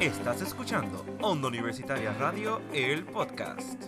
Estás 0.00 0.40
escuchando 0.42 1.04
Onda 1.20 1.48
Universitaria 1.48 2.12
Radio, 2.12 2.62
el 2.72 3.02
podcast. 3.02 3.82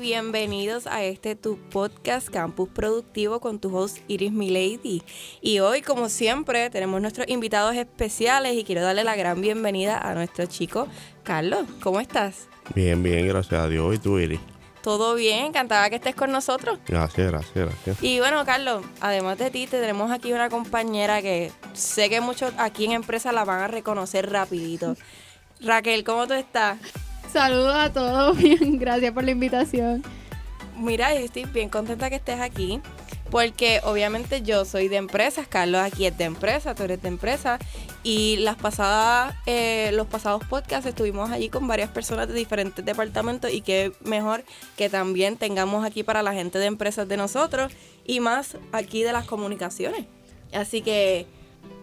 Bienvenidos 0.00 0.88
a 0.88 1.04
este 1.04 1.36
tu 1.36 1.56
podcast 1.70 2.28
Campus 2.28 2.68
Productivo 2.70 3.38
con 3.38 3.60
tu 3.60 3.76
host 3.76 3.98
Iris 4.08 4.32
Milady. 4.32 5.04
Y 5.40 5.60
hoy, 5.60 5.80
como 5.80 6.08
siempre, 6.08 6.70
tenemos 6.70 7.00
nuestros 7.00 7.28
invitados 7.28 7.76
especiales 7.76 8.56
y 8.56 8.64
quiero 8.64 8.82
darle 8.82 9.04
la 9.04 9.14
gran 9.14 9.40
bienvenida 9.40 9.96
a 9.96 10.14
nuestro 10.14 10.46
chico 10.46 10.88
Carlos. 11.22 11.68
¿Cómo 11.80 12.00
estás? 12.00 12.48
Bien, 12.74 13.00
bien, 13.00 13.28
gracias 13.28 13.60
a 13.60 13.68
Dios. 13.68 13.94
¿Y 13.94 13.98
tú, 13.98 14.18
Iris? 14.18 14.40
Todo 14.88 15.16
bien, 15.16 15.44
encantada 15.44 15.90
que 15.90 15.96
estés 15.96 16.14
con 16.14 16.32
nosotros. 16.32 16.78
Gracias, 16.86 17.30
gracias, 17.30 17.54
gracias. 17.54 18.02
Y 18.02 18.20
bueno, 18.20 18.42
Carlos, 18.46 18.82
además 19.02 19.36
de 19.36 19.50
ti, 19.50 19.66
te 19.66 19.78
tenemos 19.78 20.10
aquí 20.10 20.32
una 20.32 20.48
compañera 20.48 21.20
que 21.20 21.52
sé 21.74 22.08
que 22.08 22.22
muchos 22.22 22.54
aquí 22.56 22.86
en 22.86 22.92
empresa 22.92 23.30
la 23.30 23.44
van 23.44 23.60
a 23.60 23.68
reconocer 23.68 24.32
rapidito. 24.32 24.96
Raquel, 25.60 26.04
¿cómo 26.04 26.26
tú 26.26 26.32
estás? 26.32 26.78
Saludos 27.30 27.74
a 27.74 27.92
todos, 27.92 28.38
bien, 28.38 28.78
gracias 28.78 29.12
por 29.12 29.24
la 29.24 29.32
invitación. 29.32 30.02
Mira, 30.78 31.12
yo 31.12 31.20
estoy 31.20 31.44
bien 31.44 31.68
contenta 31.68 32.08
que 32.08 32.16
estés 32.16 32.40
aquí, 32.40 32.80
porque 33.30 33.80
obviamente 33.84 34.42
yo 34.42 34.64
soy 34.64 34.88
de 34.88 34.96
empresas, 34.96 35.46
Carlos 35.48 35.80
aquí 35.80 36.06
es 36.06 36.16
de 36.16 36.24
empresa, 36.24 36.74
tú 36.74 36.84
eres 36.84 37.02
de 37.02 37.08
empresa, 37.08 37.58
y 38.02 38.36
las 38.36 38.56
pasadas, 38.56 39.34
eh, 39.46 39.90
los 39.92 40.06
pasados 40.06 40.44
podcasts 40.44 40.86
estuvimos 40.86 41.30
allí 41.30 41.48
con 41.48 41.66
varias 41.66 41.90
personas 41.90 42.28
de 42.28 42.34
diferentes 42.34 42.84
departamentos 42.84 43.52
y 43.52 43.60
qué 43.60 43.92
mejor 44.04 44.44
que 44.76 44.88
también 44.88 45.36
tengamos 45.36 45.84
aquí 45.84 46.02
para 46.02 46.22
la 46.22 46.32
gente 46.32 46.58
de 46.58 46.66
empresas 46.66 47.08
de 47.08 47.16
nosotros 47.16 47.72
y 48.04 48.20
más 48.20 48.56
aquí 48.72 49.02
de 49.02 49.12
las 49.12 49.26
comunicaciones. 49.26 50.06
Así 50.52 50.80
que, 50.80 51.26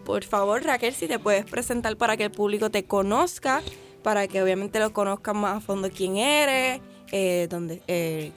por 0.05 0.23
favor, 0.23 0.63
Raquel, 0.63 0.93
si 0.93 1.07
te 1.07 1.19
puedes 1.19 1.45
presentar 1.45 1.95
para 1.97 2.17
que 2.17 2.23
el 2.23 2.31
público 2.31 2.71
te 2.71 2.85
conozca 2.85 3.61
para 4.05 4.27
que 4.27 4.43
obviamente 4.43 4.77
lo 4.77 4.93
conozcan 4.93 5.37
más 5.37 5.57
a 5.57 5.59
fondo 5.61 5.89
quién 5.89 6.17
eres, 6.17 6.79
eh, 7.11 7.47
dónde, 7.49 7.81
eh, 7.87 8.31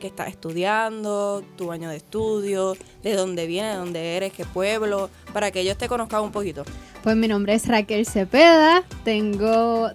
qué 0.00 0.06
estás 0.08 0.28
estudiando, 0.28 1.44
tu 1.56 1.72
año 1.72 1.88
de 1.88 1.96
estudio, 1.96 2.76
de 3.02 3.14
dónde 3.14 3.46
vienes, 3.46 3.72
de 3.72 3.78
dónde 3.78 4.16
eres, 4.16 4.32
qué 4.32 4.44
pueblo, 4.44 5.10
para 5.32 5.50
que 5.50 5.60
ellos 5.60 5.78
te 5.78 5.88
conozcan 5.88 6.22
un 6.22 6.32
poquito. 6.32 6.64
Pues 7.02 7.16
mi 7.16 7.28
nombre 7.28 7.54
es 7.54 7.66
Raquel 7.66 8.06
Cepeda, 8.06 8.84
tengo 9.04 9.90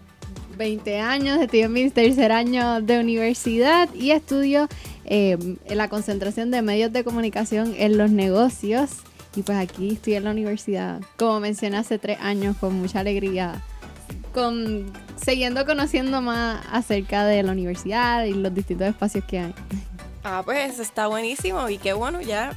20 0.58 1.00
años, 1.00 1.40
estoy 1.40 1.62
en 1.62 1.74
mi 1.74 1.90
tercer 1.90 2.32
año 2.32 2.82
de 2.82 3.00
universidad 3.00 3.94
y 3.94 4.12
estudio 4.12 4.68
en 5.06 5.60
la 5.70 5.88
concentración 5.88 6.52
de 6.52 6.62
medios 6.62 6.92
de 6.92 7.04
comunicación 7.04 7.74
en 7.78 7.98
los 7.98 8.12
negocios. 8.12 8.90
Y 9.36 9.44
pues 9.44 9.58
aquí 9.58 9.94
estoy 9.94 10.16
en 10.16 10.24
la 10.24 10.32
universidad, 10.32 11.00
como 11.16 11.40
mencioné 11.40 11.78
hace 11.78 12.00
tres 12.00 12.18
años, 12.20 12.58
con 12.58 12.74
mucha 12.74 13.02
alegría 13.02 13.64
con 14.38 14.94
siguiendo 15.16 15.66
conociendo 15.66 16.22
más 16.22 16.64
acerca 16.72 17.26
de 17.26 17.42
la 17.42 17.54
universidad 17.54 18.24
y 18.26 18.36
los 18.36 18.54
distintos 18.54 18.88
espacios 18.88 19.26
que 19.26 19.40
hay. 19.40 19.54
Ah, 20.24 20.44
pues 20.46 20.78
está 20.78 21.08
buenísimo 21.08 21.68
y 21.70 21.80
qué 21.80 21.94
bueno, 21.94 22.22
ya, 22.22 22.54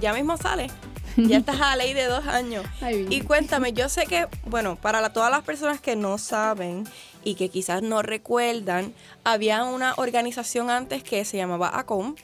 ya 0.00 0.12
mismo 0.12 0.36
sale. 0.36 0.66
Ya 1.16 1.36
estás 1.36 1.60
a 1.60 1.70
la 1.70 1.76
ley 1.76 1.94
de 1.94 2.06
dos 2.06 2.26
años. 2.26 2.66
y 2.90 3.20
cuéntame, 3.20 3.72
yo 3.72 3.88
sé 3.88 4.06
que, 4.06 4.26
bueno, 4.46 4.74
para 4.74 5.12
todas 5.12 5.30
las 5.30 5.44
personas 5.44 5.80
que 5.80 5.94
no 5.94 6.18
saben 6.18 6.82
y 7.22 7.36
que 7.36 7.48
quizás 7.48 7.82
no 7.82 8.02
recuerdan, 8.02 8.92
había 9.22 9.62
una 9.62 9.94
organización 9.96 10.70
antes 10.70 11.04
que 11.04 11.24
se 11.24 11.36
llamaba 11.36 11.70
ACOM 11.78 12.16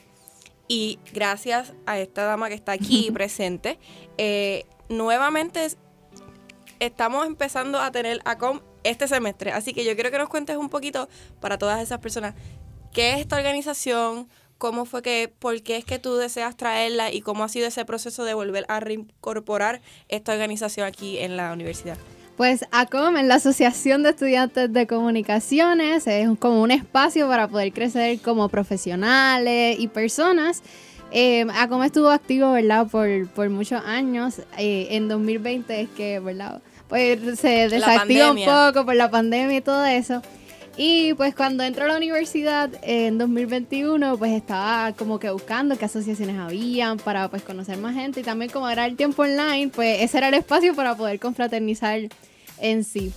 y 0.67 0.99
gracias 1.13 1.71
a 1.85 1.97
esta 1.97 2.25
dama 2.25 2.49
que 2.49 2.55
está 2.55 2.73
aquí 2.73 3.09
presente, 3.13 3.79
eh, 4.17 4.65
nuevamente 4.89 5.69
estamos 6.81 7.25
empezando 7.25 7.79
a 7.79 7.89
tener 7.93 8.19
ACOM 8.25 8.59
este 8.83 9.07
semestre. 9.07 9.51
Así 9.51 9.73
que 9.73 9.83
yo 9.85 9.95
quiero 9.95 10.11
que 10.11 10.17
nos 10.17 10.29
cuentes 10.29 10.57
un 10.57 10.69
poquito 10.69 11.09
para 11.39 11.57
todas 11.57 11.81
esas 11.81 11.99
personas 11.99 12.35
qué 12.93 13.13
es 13.13 13.19
esta 13.19 13.37
organización, 13.37 14.27
cómo 14.57 14.85
fue 14.85 15.01
que, 15.01 15.33
por 15.39 15.61
qué 15.63 15.77
es 15.77 15.85
que 15.85 15.99
tú 15.99 16.15
deseas 16.15 16.55
traerla 16.55 17.11
y 17.11 17.21
cómo 17.21 17.43
ha 17.43 17.49
sido 17.49 17.67
ese 17.67 17.83
proceso 17.85 18.23
de 18.25 18.33
volver 18.33 18.65
a 18.67 18.79
reincorporar 18.79 19.81
esta 20.09 20.33
organización 20.33 20.85
aquí 20.85 21.17
en 21.17 21.37
la 21.37 21.53
universidad. 21.53 21.97
Pues 22.37 22.65
ACOM 22.71 23.17
es 23.17 23.25
la 23.25 23.35
Asociación 23.35 24.03
de 24.03 24.11
Estudiantes 24.11 24.71
de 24.71 24.87
Comunicaciones, 24.87 26.07
es 26.07 26.27
como 26.39 26.61
un 26.61 26.71
espacio 26.71 27.27
para 27.27 27.47
poder 27.47 27.71
crecer 27.73 28.19
como 28.19 28.49
profesionales 28.49 29.77
y 29.79 29.87
personas. 29.87 30.63
Eh, 31.11 31.45
ACOM 31.53 31.83
estuvo 31.83 32.09
activo, 32.09 32.51
¿verdad? 32.53 32.87
Por, 32.87 33.27
por 33.29 33.49
muchos 33.49 33.83
años. 33.85 34.39
Eh, 34.57 34.87
en 34.91 35.07
2020 35.07 35.81
es 35.81 35.89
que, 35.89 36.19
¿verdad? 36.19 36.61
Pues 36.91 37.39
se 37.39 37.69
desactiva 37.69 38.31
un 38.31 38.43
poco 38.43 38.85
por 38.85 38.95
la 38.95 39.09
pandemia 39.09 39.57
y 39.57 39.61
todo 39.61 39.85
eso. 39.85 40.21
Y 40.75 41.13
pues 41.13 41.33
cuando 41.33 41.63
entró 41.63 41.85
a 41.85 41.87
la 41.87 41.95
universidad 41.95 42.69
en 42.81 43.17
2021, 43.17 44.17
pues 44.17 44.33
estaba 44.33 44.91
como 44.91 45.17
que 45.17 45.29
buscando 45.29 45.77
qué 45.77 45.85
asociaciones 45.85 46.37
habían 46.37 46.97
para 46.97 47.29
pues 47.29 47.43
conocer 47.43 47.77
más 47.77 47.95
gente 47.95 48.19
y 48.19 48.23
también 48.23 48.51
como 48.51 48.69
era 48.69 48.85
el 48.85 48.97
tiempo 48.97 49.21
online, 49.21 49.71
pues 49.73 50.01
ese 50.01 50.17
era 50.17 50.27
el 50.27 50.33
espacio 50.33 50.75
para 50.75 50.95
poder 50.95 51.17
confraternizar 51.17 52.01
en 52.57 52.83
sí. 52.83 53.13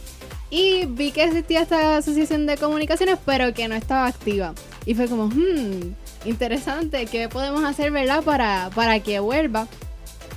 Y 0.50 0.86
vi 0.86 1.10
que 1.10 1.24
existía 1.24 1.62
esta 1.62 1.96
asociación 1.96 2.46
de 2.46 2.56
comunicaciones, 2.56 3.18
pero 3.26 3.52
que 3.54 3.66
no 3.66 3.74
estaba 3.74 4.06
activa. 4.06 4.54
Y 4.86 4.94
fue 4.94 5.08
como, 5.08 5.26
hmm, 5.26 5.94
interesante, 6.26 7.06
¿qué 7.06 7.28
podemos 7.28 7.64
hacer, 7.64 7.90
verdad, 7.90 8.22
para, 8.22 8.70
para 8.72 9.00
que 9.00 9.18
vuelva? 9.18 9.66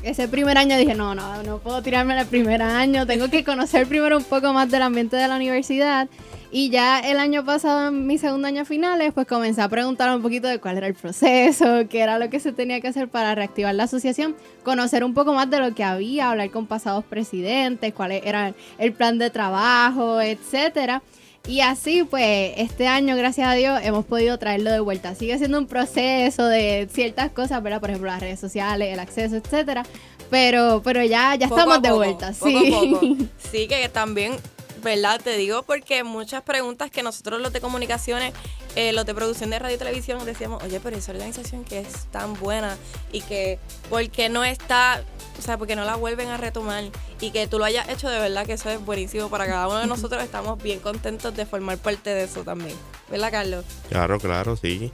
Ese 0.04 0.28
primer 0.28 0.58
año 0.58 0.78
dije, 0.78 0.96
no, 0.96 1.16
no, 1.16 1.44
no 1.44 1.60
puedo 1.60 1.82
tirarme 1.82 2.20
el 2.20 2.26
primer 2.28 2.62
año, 2.62 3.06
tengo 3.06 3.30
que 3.30 3.44
conocer 3.44 3.88
primero 3.88 4.18
un 4.18 4.24
poco 4.24 4.54
más 4.54 4.70
del 4.70 4.82
ambiente 4.82 5.16
de 5.16 5.28
la 5.28 5.36
universidad. 5.36 6.08
Y 6.50 6.70
ya 6.70 7.00
el 7.00 7.20
año 7.20 7.44
pasado, 7.44 7.90
en 7.90 8.08
mi 8.08 8.18
segundo 8.18 8.48
año 8.48 8.64
finales, 8.64 9.12
pues 9.14 9.28
comencé 9.28 9.62
a 9.62 9.68
preguntar 9.68 10.16
un 10.16 10.22
poquito 10.22 10.48
de 10.48 10.60
cuál 10.60 10.78
era 10.78 10.88
el 10.88 10.94
proceso, 10.94 11.90
qué 11.90 12.00
era 12.00 12.18
lo 12.20 12.30
que 12.30 12.40
se 12.40 12.54
tenía 12.54 12.80
que 12.80 12.88
hacer 12.88 13.10
para 13.10 13.36
reactivar 13.36 13.76
la 13.76 13.84
asociación, 13.84 14.34
conocer 14.64 15.04
un 15.04 15.14
poco 15.14 15.34
más 15.34 15.50
de 15.50 15.60
lo 15.60 15.76
que 15.76 15.84
había, 15.84 16.30
hablar 16.30 16.50
con 16.50 16.66
pasados 16.66 17.04
presidentes, 17.04 17.94
cuál 17.94 18.14
era 18.14 18.54
el 18.78 18.94
plan 18.94 19.18
de 19.18 19.30
trabajo, 19.30 20.22
etcétera. 20.22 21.02
Y 21.46 21.62
así, 21.62 22.04
pues, 22.04 22.54
este 22.58 22.88
año, 22.88 23.16
gracias 23.16 23.48
a 23.48 23.54
Dios, 23.54 23.80
hemos 23.84 24.06
podido 24.06 24.38
traerlo 24.38 24.72
de 24.72 24.80
vuelta. 24.80 25.16
Sigue 25.16 25.38
siendo 25.38 25.58
un 25.58 25.68
proceso 25.68 26.46
de 26.46 26.90
ciertas 26.92 27.32
cosas, 27.32 27.64
¿verdad? 27.64 27.80
Por 27.80 27.90
ejemplo, 27.90 28.10
las 28.10 28.20
redes 28.20 28.40
sociales, 28.40 28.94
el 28.94 29.00
acceso, 29.00 29.36
etcétera. 29.36 29.86
Pero, 30.30 30.82
pero 30.84 31.04
ya, 31.04 31.36
ya 31.36 31.48
estamos 31.48 31.82
de 31.82 31.92
vuelta, 31.92 32.34
sí. 32.34 33.30
Sí, 33.52 33.68
que 33.68 33.88
también 33.88 34.34
¿verdad? 34.82 35.20
Te 35.22 35.36
digo 35.38 35.64
porque 35.64 36.04
muchas 36.04 36.42
preguntas 36.44 36.92
que 36.92 37.04
nosotros 37.04 37.42
los 37.42 37.52
de 37.54 37.62
comunicaciones, 37.62 38.34
eh, 38.76 38.94
los 38.94 39.06
de 39.06 39.14
producción 39.14 39.50
de 39.50 39.60
radio 39.60 39.76
y 39.76 39.80
televisión, 39.80 40.24
decíamos, 40.26 40.64
oye, 40.64 40.80
pero 40.80 40.96
esa 40.96 41.12
organización 41.12 41.64
que 41.64 41.80
es 41.80 42.06
tan 42.12 42.34
buena 42.36 42.78
y 43.12 43.22
que, 43.22 43.60
¿por 43.90 44.08
qué 44.10 44.30
no 44.30 44.44
está, 44.44 45.04
o 45.38 45.42
sea, 45.42 45.58
porque 45.58 45.76
no 45.76 45.86
la 45.86 45.96
vuelven 45.96 46.28
a 46.30 46.38
retomar? 46.38 46.86
Y 47.22 47.32
que 47.32 47.48
tú 47.48 47.60
lo 47.60 47.66
hayas 47.66 47.90
hecho 47.90 48.10
de 48.10 48.20
verdad 48.20 48.46
que 48.46 48.54
eso 48.54 48.70
es 48.70 48.84
buenísimo 48.84 49.30
para 49.30 49.46
cada 49.46 49.68
uno 49.68 49.80
de 49.80 49.88
nosotros. 49.88 50.24
Estamos 50.24 50.62
bien 50.62 50.80
contentos 50.80 51.36
de 51.36 51.46
formar 51.46 51.78
parte 51.78 52.10
de 52.10 52.24
eso 52.24 52.44
también. 52.44 52.76
¿Verdad, 53.10 53.32
Carlos? 53.32 53.66
Claro, 53.90 54.20
claro, 54.20 54.56
sí. 54.56 54.92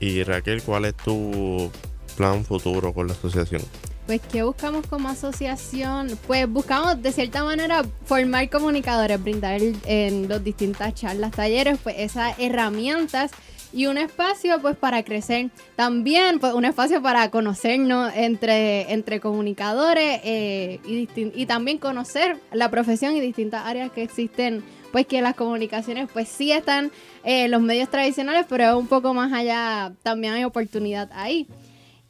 Y 0.00 0.22
Raquel, 0.22 0.62
¿cuál 0.62 0.84
es 0.86 0.96
tu 0.96 1.70
plan 2.16 2.44
futuro 2.44 2.92
con 2.92 3.06
la 3.06 3.14
asociación? 3.14 3.62
Pues, 4.06 4.20
¿qué 4.30 4.44
buscamos 4.44 4.86
como 4.86 5.08
asociación? 5.08 6.16
Pues 6.28 6.48
buscamos 6.48 7.02
de 7.02 7.10
cierta 7.10 7.42
manera 7.42 7.82
formar 8.04 8.48
comunicadores, 8.48 9.20
brindar 9.20 9.60
en 9.84 10.28
las 10.28 10.44
distintas 10.44 10.94
charlas, 10.94 11.32
talleres, 11.32 11.78
pues 11.82 11.96
esas 11.98 12.38
herramientas 12.38 13.32
y 13.76 13.86
un 13.86 13.98
espacio 13.98 14.58
pues 14.62 14.74
para 14.74 15.02
crecer. 15.02 15.50
También 15.76 16.38
pues 16.40 16.54
un 16.54 16.64
espacio 16.64 17.02
para 17.02 17.30
conocernos 17.30 18.10
entre, 18.16 18.90
entre 18.90 19.20
comunicadores 19.20 20.22
eh, 20.24 20.80
y, 20.86 21.06
y 21.14 21.44
también 21.44 21.76
conocer 21.76 22.38
la 22.52 22.70
profesión 22.70 23.14
y 23.14 23.20
distintas 23.20 23.66
áreas 23.66 23.92
que 23.92 24.02
existen 24.02 24.64
pues 24.92 25.06
que 25.06 25.20
las 25.20 25.34
comunicaciones 25.34 26.08
pues 26.10 26.26
sí 26.26 26.52
están 26.52 26.90
en 27.22 27.50
los 27.50 27.60
medios 27.60 27.90
tradicionales, 27.90 28.46
pero 28.48 28.78
un 28.78 28.86
poco 28.86 29.12
más 29.12 29.30
allá 29.34 29.92
también 30.02 30.32
hay 30.32 30.44
oportunidad 30.44 31.10
ahí. 31.12 31.46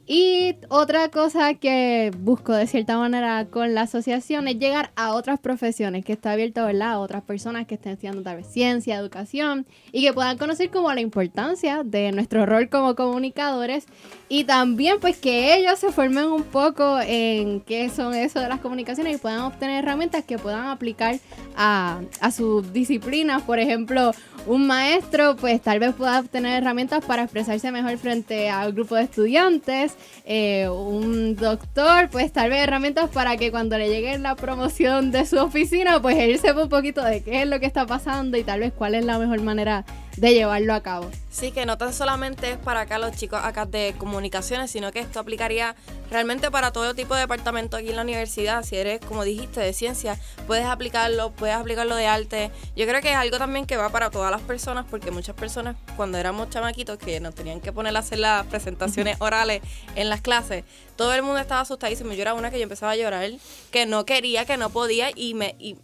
Y 0.09 0.55
otra 0.69 1.09
cosa 1.09 1.55
que 1.55 2.13
busco 2.17 2.53
de 2.53 2.65
cierta 2.65 2.97
manera 2.97 3.47
con 3.51 3.75
la 3.75 3.81
asociación 3.81 4.47
es 4.47 4.57
llegar 4.57 4.91
a 4.95 5.13
otras 5.13 5.37
profesiones, 5.37 6.05
que 6.05 6.13
está 6.13 6.31
abierto 6.31 6.65
¿verdad? 6.65 6.93
a 6.93 6.99
otras 6.99 7.23
personas 7.23 7.67
que 7.67 7.75
estén 7.75 7.91
estudiando 7.91 8.23
tal 8.23 8.37
vez 8.37 8.47
ciencia, 8.47 8.95
educación 8.95 9.65
y 9.91 10.05
que 10.05 10.13
puedan 10.13 10.37
conocer 10.37 10.69
como 10.71 10.93
la 10.93 11.01
importancia 11.01 11.83
de 11.83 12.13
nuestro 12.13 12.45
rol 12.45 12.69
como 12.69 12.95
comunicadores 12.95 13.85
y 14.29 14.45
también 14.45 15.01
pues 15.01 15.17
que 15.17 15.57
ellos 15.57 15.77
se 15.77 15.91
formen 15.91 16.27
un 16.27 16.43
poco 16.43 17.01
en 17.01 17.59
qué 17.59 17.89
son 17.89 18.13
eso 18.13 18.39
de 18.39 18.47
las 18.47 18.61
comunicaciones 18.61 19.17
y 19.17 19.19
puedan 19.19 19.41
obtener 19.41 19.83
herramientas 19.83 20.23
que 20.23 20.37
puedan 20.37 20.67
aplicar 20.67 21.19
a, 21.57 21.99
a 22.21 22.31
sus 22.31 22.71
disciplinas. 22.71 23.41
Por 23.41 23.59
ejemplo, 23.59 24.11
un 24.45 24.67
maestro 24.67 25.35
pues 25.35 25.61
tal 25.61 25.79
vez 25.79 25.93
pueda 25.93 26.21
obtener 26.21 26.63
herramientas 26.63 27.03
para 27.03 27.23
expresarse 27.23 27.71
mejor 27.73 27.97
frente 27.97 28.49
a 28.49 28.67
un 28.67 28.73
grupo 28.73 28.95
de 28.95 29.03
estudiantes 29.03 29.96
eh, 30.25 30.67
un 30.69 31.35
doctor, 31.35 32.09
pues 32.09 32.31
tal 32.31 32.49
vez 32.49 32.63
herramientas 32.63 33.09
para 33.09 33.37
que 33.37 33.51
cuando 33.51 33.77
le 33.77 33.89
llegue 33.89 34.17
la 34.17 34.35
promoción 34.35 35.11
de 35.11 35.25
su 35.25 35.37
oficina, 35.37 36.01
pues 36.01 36.17
él 36.17 36.37
sepa 36.39 36.63
un 36.63 36.69
poquito 36.69 37.03
de 37.03 37.23
qué 37.23 37.41
es 37.41 37.47
lo 37.47 37.59
que 37.59 37.65
está 37.65 37.85
pasando 37.85 38.37
y 38.37 38.43
tal 38.43 38.59
vez 38.61 38.73
cuál 38.73 38.95
es 38.95 39.05
la 39.05 39.19
mejor 39.19 39.41
manera 39.41 39.85
de 40.17 40.33
llevarlo 40.33 40.73
a 40.73 40.81
cabo. 40.81 41.09
Sí, 41.29 41.51
que 41.51 41.65
no 41.65 41.77
tan 41.77 41.93
solamente 41.93 42.51
es 42.51 42.57
para 42.57 42.81
acá 42.81 42.97
los 42.97 43.15
chicos 43.15 43.39
acá 43.43 43.65
de 43.65 43.93
comunicaciones, 43.97 44.71
sino 44.71 44.91
que 44.91 44.99
esto 44.99 45.19
aplicaría 45.19 45.75
realmente 46.09 46.49
para 46.49 46.71
todo 46.71 46.95
tipo 46.95 47.13
de 47.13 47.21
departamento 47.21 47.77
aquí 47.77 47.89
en 47.89 47.95
la 47.95 48.01
universidad. 48.01 48.63
Si 48.63 48.75
eres, 48.75 48.99
como 48.99 49.23
dijiste, 49.23 49.61
de 49.61 49.73
ciencia, 49.73 50.19
puedes 50.47 50.65
aplicarlo, 50.65 51.31
puedes 51.31 51.55
aplicarlo 51.55 51.95
de 51.95 52.07
arte. 52.07 52.51
Yo 52.75 52.87
creo 52.87 53.01
que 53.01 53.11
es 53.11 53.15
algo 53.15 53.37
también 53.37 53.67
que 53.67 53.77
va 53.77 53.89
para 53.89 54.09
todas 54.09 54.31
las 54.31 54.41
personas, 54.41 54.85
porque 54.89 55.11
muchas 55.11 55.35
personas 55.35 55.75
cuando 55.95 56.17
éramos 56.17 56.49
chamaquitos 56.49 56.97
que 56.97 57.19
nos 57.19 57.35
tenían 57.35 57.61
que 57.61 57.71
poner 57.71 57.95
a 57.95 57.99
hacer 57.99 58.17
las 58.17 58.45
presentaciones 58.47 59.17
orales 59.19 59.61
en 59.95 60.09
las 60.09 60.21
clases, 60.21 60.63
todo 60.95 61.13
el 61.13 61.21
mundo 61.21 61.37
estaba 61.39 61.61
asustadísimo. 61.61 62.13
Yo 62.13 62.23
era 62.23 62.33
una 62.33 62.49
que 62.49 62.57
yo 62.57 62.63
empezaba 62.63 62.93
a 62.93 62.95
llorar, 62.95 63.29
que 63.71 63.85
no 63.85 64.05
quería, 64.05 64.45
que 64.45 64.57
no 64.57 64.71
podía 64.71 65.11
y 65.13 65.35
me... 65.35 65.55
Y 65.59 65.77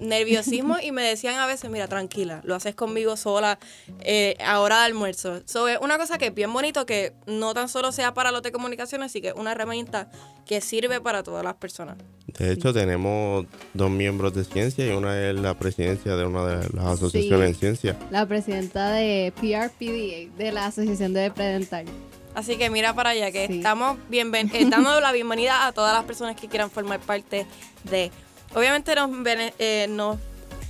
nerviosismo 0.00 0.76
y 0.82 0.92
me 0.92 1.02
decían 1.02 1.36
a 1.36 1.46
veces, 1.46 1.70
mira, 1.70 1.88
tranquila, 1.88 2.40
lo 2.44 2.54
haces 2.54 2.74
conmigo 2.74 3.16
sola 3.16 3.58
eh, 4.00 4.36
a 4.44 4.60
hora 4.60 4.80
de 4.80 4.84
almuerzo. 4.86 5.40
So, 5.46 5.68
es 5.68 5.78
una 5.80 5.98
cosa 5.98 6.18
que 6.18 6.26
es 6.26 6.34
bien 6.34 6.52
bonito, 6.52 6.86
que 6.86 7.12
no 7.26 7.54
tan 7.54 7.68
solo 7.68 7.92
sea 7.92 8.14
para 8.14 8.30
los 8.30 8.42
de 8.42 8.52
comunicaciones, 8.52 9.12
sino 9.12 9.22
que 9.22 9.28
es 9.28 9.34
una 9.34 9.52
herramienta 9.52 10.10
que 10.44 10.60
sirve 10.60 11.00
para 11.00 11.22
todas 11.22 11.44
las 11.44 11.54
personas. 11.54 11.96
De 12.26 12.52
hecho, 12.52 12.72
tenemos 12.72 13.46
dos 13.72 13.90
miembros 13.90 14.34
de 14.34 14.44
ciencia 14.44 14.86
y 14.86 14.90
una 14.90 15.28
es 15.28 15.34
la 15.34 15.54
presidencia 15.54 16.16
de 16.16 16.24
una 16.24 16.44
de 16.44 16.68
las 16.74 16.86
asociaciones 16.86 17.48
en 17.48 17.54
ciencia. 17.54 17.96
La 18.10 18.26
presidenta 18.26 18.90
de 18.92 19.32
PRPDA, 19.36 20.36
de 20.36 20.52
la 20.52 20.66
Asociación 20.66 21.14
de 21.14 21.30
Predental. 21.30 21.86
Así 22.34 22.58
que 22.58 22.68
mira 22.68 22.92
para 22.94 23.10
allá, 23.10 23.32
que 23.32 23.46
estamos 23.46 23.96
bien, 24.10 24.30
eh, 24.34 24.66
dando 24.68 25.00
la 25.00 25.10
bienvenida 25.10 25.66
a 25.66 25.72
todas 25.72 25.94
las 25.94 26.04
personas 26.04 26.36
que 26.36 26.48
quieran 26.48 26.70
formar 26.70 27.00
parte 27.00 27.46
de 27.84 28.10
Obviamente 28.56 28.94
nos, 28.94 29.10
eh, 29.58 29.86
nos 29.90 30.16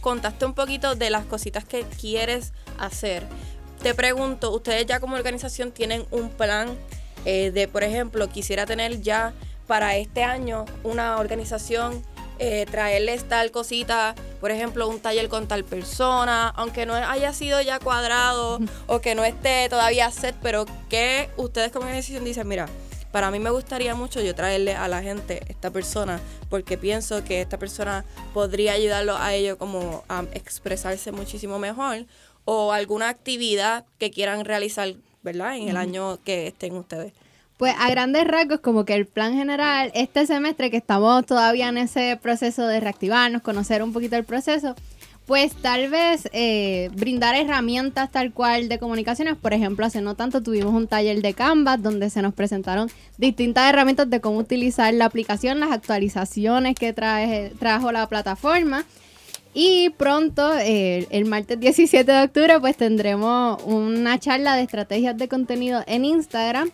contaste 0.01 0.45
un 0.45 0.55
poquito 0.55 0.97
de 0.97 1.09
las 1.09 1.25
cositas 1.25 1.65
que 1.65 1.85
quieres 1.85 2.53
hacer. 2.81 3.23
Te 3.81 3.95
pregunto, 3.95 4.51
¿ustedes 4.51 4.87
ya 4.87 4.99
como 4.99 5.15
organización 5.15 5.71
tienen 5.71 6.05
un 6.11 6.31
plan 6.31 6.77
eh, 7.25 7.53
de, 7.53 7.69
por 7.69 7.85
ejemplo, 7.85 8.29
quisiera 8.29 8.67
tener 8.67 9.03
ya 9.03 9.35
para 9.69 9.97
este 9.97 10.25
año 10.25 10.65
una 10.83 11.19
organización, 11.19 12.03
eh, 12.41 12.67
traerles 12.69 13.29
tal 13.29 13.53
cosita, 13.53 14.17
por 14.41 14.51
ejemplo, 14.51 14.89
un 14.89 14.99
taller 14.99 15.29
con 15.29 15.47
tal 15.47 15.63
persona, 15.63 16.49
aunque 16.57 16.87
no 16.87 16.95
haya 16.95 17.33
sido 17.33 17.61
ya 17.61 17.79
cuadrado 17.79 18.59
o 18.89 19.01
que 19.01 19.15
no 19.15 19.25
esté 19.25 19.69
todavía 19.69 20.11
set, 20.11 20.35
pero 20.43 20.67
que 20.89 21.31
ustedes 21.37 21.71
como 21.71 21.85
organización 21.85 22.25
dicen, 22.25 22.49
mira, 22.49 22.69
para 23.17 23.31
mí 23.31 23.39
me 23.39 23.49
gustaría 23.49 23.95
mucho 23.95 24.21
yo 24.21 24.35
traerle 24.35 24.75
a 24.75 24.89
la 24.89 25.03
gente 25.03 25.41
esta 25.49 25.71
persona 25.71 26.21
porque 26.51 26.77
pienso 26.77 27.25
que 27.25 27.41
esta 27.41 27.57
persona 27.57 28.05
podría 28.35 28.73
ayudarlo 28.73 29.17
a 29.17 29.33
ellos 29.33 29.57
como 29.57 30.05
a 30.11 30.27
expresarse 30.35 31.13
muchísimo 31.13 31.59
mejor 31.59 32.05
o 32.45 32.73
alguna 32.73 33.09
actividad 33.09 33.87
que 33.99 34.11
quieran 34.11 34.45
realizar, 34.45 34.93
¿verdad? 35.23 35.57
En 35.57 35.71
el 35.71 35.79
año 35.79 36.19
que 36.27 36.49
estén 36.49 36.77
ustedes. 36.77 37.15
Pues 37.57 37.75
a 37.79 37.89
grandes 37.89 38.27
rasgos, 38.27 38.61
como 38.61 38.85
que 38.85 38.93
el 38.93 39.07
plan 39.07 39.33
general, 39.33 39.91
este 39.95 40.27
semestre 40.27 40.71
que 40.71 40.77
estamos 40.77 41.25
todavía 41.25 41.69
en 41.69 41.79
ese 41.79 42.19
proceso 42.21 42.67
de 42.67 42.81
reactivarnos, 42.81 43.41
conocer 43.41 43.83
un 43.83 43.95
poquito 43.95 44.17
el 44.17 44.25
proceso, 44.25 44.75
pues 45.27 45.55
tal 45.55 45.91
vez 45.91 46.29
eh, 46.33 46.89
brindar 46.95 47.35
herramientas 47.35 48.11
tal 48.13 48.33
cual 48.33 48.69
de 48.69 48.79
comunicaciones. 48.79 49.37
Por 49.37 49.53
ejemplo, 49.53 49.85
hace 49.85 50.01
no 50.01 50.15
tanto 50.15 50.43
tuvimos 50.43 50.73
un 50.73 50.87
taller 50.87 51.21
de 51.21 51.35
Canvas 51.35 51.83
donde 51.83 52.11
se 52.11 52.23
nos 52.23 52.33
presentaron 52.33 52.89
distintas 53.19 53.69
herramientas 53.69 54.09
de 54.09 54.21
cómo 54.21 54.39
utilizar 54.39 54.95
la 54.95 55.07
aplicación, 55.07 55.59
las 55.59 55.73
actualizaciones 55.73 56.77
que 56.77 56.93
trae, 56.93 57.51
trajo 57.59 57.91
la 57.91 58.09
plataforma. 58.09 58.85
Y 59.53 59.89
pronto, 59.91 60.53
el 60.59 61.25
martes 61.25 61.59
17 61.59 62.13
de 62.13 62.25
octubre, 62.25 62.61
pues 62.61 62.77
tendremos 62.77 63.63
una 63.65 64.19
charla 64.19 64.55
de 64.55 64.63
estrategias 64.63 65.17
de 65.17 65.29
contenido 65.29 65.83
en 65.87 66.05
Instagram 66.05 66.71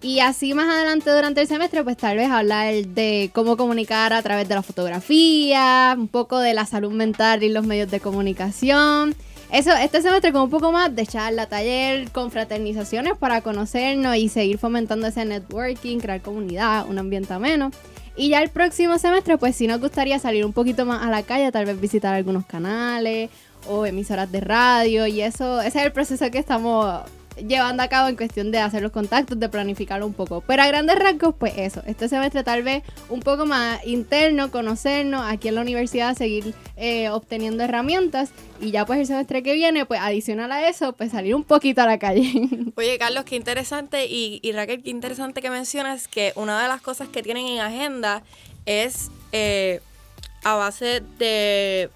y 0.00 0.20
así 0.20 0.54
más 0.54 0.68
adelante 0.68 1.10
durante 1.10 1.40
el 1.40 1.48
semestre, 1.48 1.82
pues 1.82 1.96
tal 1.96 2.16
vez 2.16 2.30
hablar 2.30 2.72
de 2.72 3.30
cómo 3.32 3.56
comunicar 3.56 4.12
a 4.12 4.22
través 4.22 4.48
de 4.48 4.54
la 4.54 4.62
fotografía, 4.62 5.96
un 5.98 6.06
poco 6.06 6.38
de 6.38 6.54
la 6.54 6.66
salud 6.66 6.92
mental 6.92 7.42
y 7.42 7.48
los 7.48 7.66
medios 7.66 7.90
de 7.90 7.98
comunicación. 7.98 9.16
Eso, 9.50 9.72
este 9.72 10.00
semestre 10.02 10.30
como 10.30 10.44
un 10.44 10.50
poco 10.50 10.70
más 10.70 10.94
de 10.94 11.06
charla, 11.06 11.46
taller, 11.46 12.10
confraternizaciones 12.12 13.16
para 13.16 13.40
conocernos 13.40 14.14
y 14.16 14.28
seguir 14.28 14.58
fomentando 14.58 15.08
ese 15.08 15.24
networking, 15.24 15.98
crear 15.98 16.20
comunidad, 16.20 16.86
un 16.88 16.98
ambiente 16.98 17.32
ameno. 17.32 17.72
Y 18.14 18.28
ya 18.28 18.42
el 18.42 18.50
próximo 18.50 18.98
semestre, 18.98 19.38
pues 19.38 19.56
sí 19.56 19.66
nos 19.66 19.80
gustaría 19.80 20.18
salir 20.18 20.44
un 20.44 20.52
poquito 20.52 20.84
más 20.84 21.02
a 21.02 21.10
la 21.10 21.22
calle, 21.22 21.50
tal 21.50 21.64
vez 21.64 21.80
visitar 21.80 22.14
algunos 22.14 22.46
canales 22.46 23.30
o 23.66 23.86
emisoras 23.86 24.30
de 24.30 24.40
radio 24.40 25.06
y 25.06 25.22
eso, 25.22 25.60
ese 25.60 25.78
es 25.80 25.86
el 25.86 25.92
proceso 25.92 26.30
que 26.30 26.38
estamos 26.38 27.00
llevando 27.46 27.82
a 27.82 27.88
cabo 27.88 28.08
en 28.08 28.16
cuestión 28.16 28.50
de 28.50 28.58
hacer 28.58 28.82
los 28.82 28.92
contactos, 28.92 29.38
de 29.38 29.48
planificarlo 29.48 30.06
un 30.06 30.14
poco. 30.14 30.42
Pero 30.46 30.62
a 30.62 30.66
grandes 30.66 30.98
rasgos, 30.98 31.34
pues 31.38 31.54
eso, 31.56 31.82
este 31.86 32.08
semestre 32.08 32.42
tal 32.44 32.62
vez 32.62 32.82
un 33.08 33.20
poco 33.20 33.46
más 33.46 33.84
interno, 33.86 34.50
conocernos 34.50 35.22
aquí 35.24 35.48
en 35.48 35.54
la 35.54 35.60
universidad, 35.60 36.16
seguir 36.16 36.54
eh, 36.76 37.08
obteniendo 37.10 37.64
herramientas 37.64 38.30
y 38.60 38.70
ya 38.70 38.84
pues 38.84 38.98
el 39.00 39.06
semestre 39.06 39.42
que 39.42 39.54
viene, 39.54 39.86
pues 39.86 40.00
adicional 40.00 40.50
a 40.52 40.68
eso, 40.68 40.92
pues 40.92 41.12
salir 41.12 41.34
un 41.34 41.44
poquito 41.44 41.82
a 41.82 41.86
la 41.86 41.98
calle. 41.98 42.32
Oye, 42.76 42.98
Carlos, 42.98 43.24
qué 43.24 43.36
interesante 43.36 44.06
y, 44.06 44.40
Raquel, 44.52 44.82
qué 44.82 44.90
interesante 44.90 45.42
que 45.42 45.50
mencionas 45.50 46.08
que 46.08 46.32
una 46.34 46.60
de 46.62 46.68
las 46.68 46.80
cosas 46.80 47.08
que 47.08 47.22
tienen 47.22 47.46
en 47.46 47.60
agenda 47.60 48.22
es 48.66 49.10
eh, 49.32 49.80
a 50.44 50.54
base 50.54 51.02
de 51.18 51.90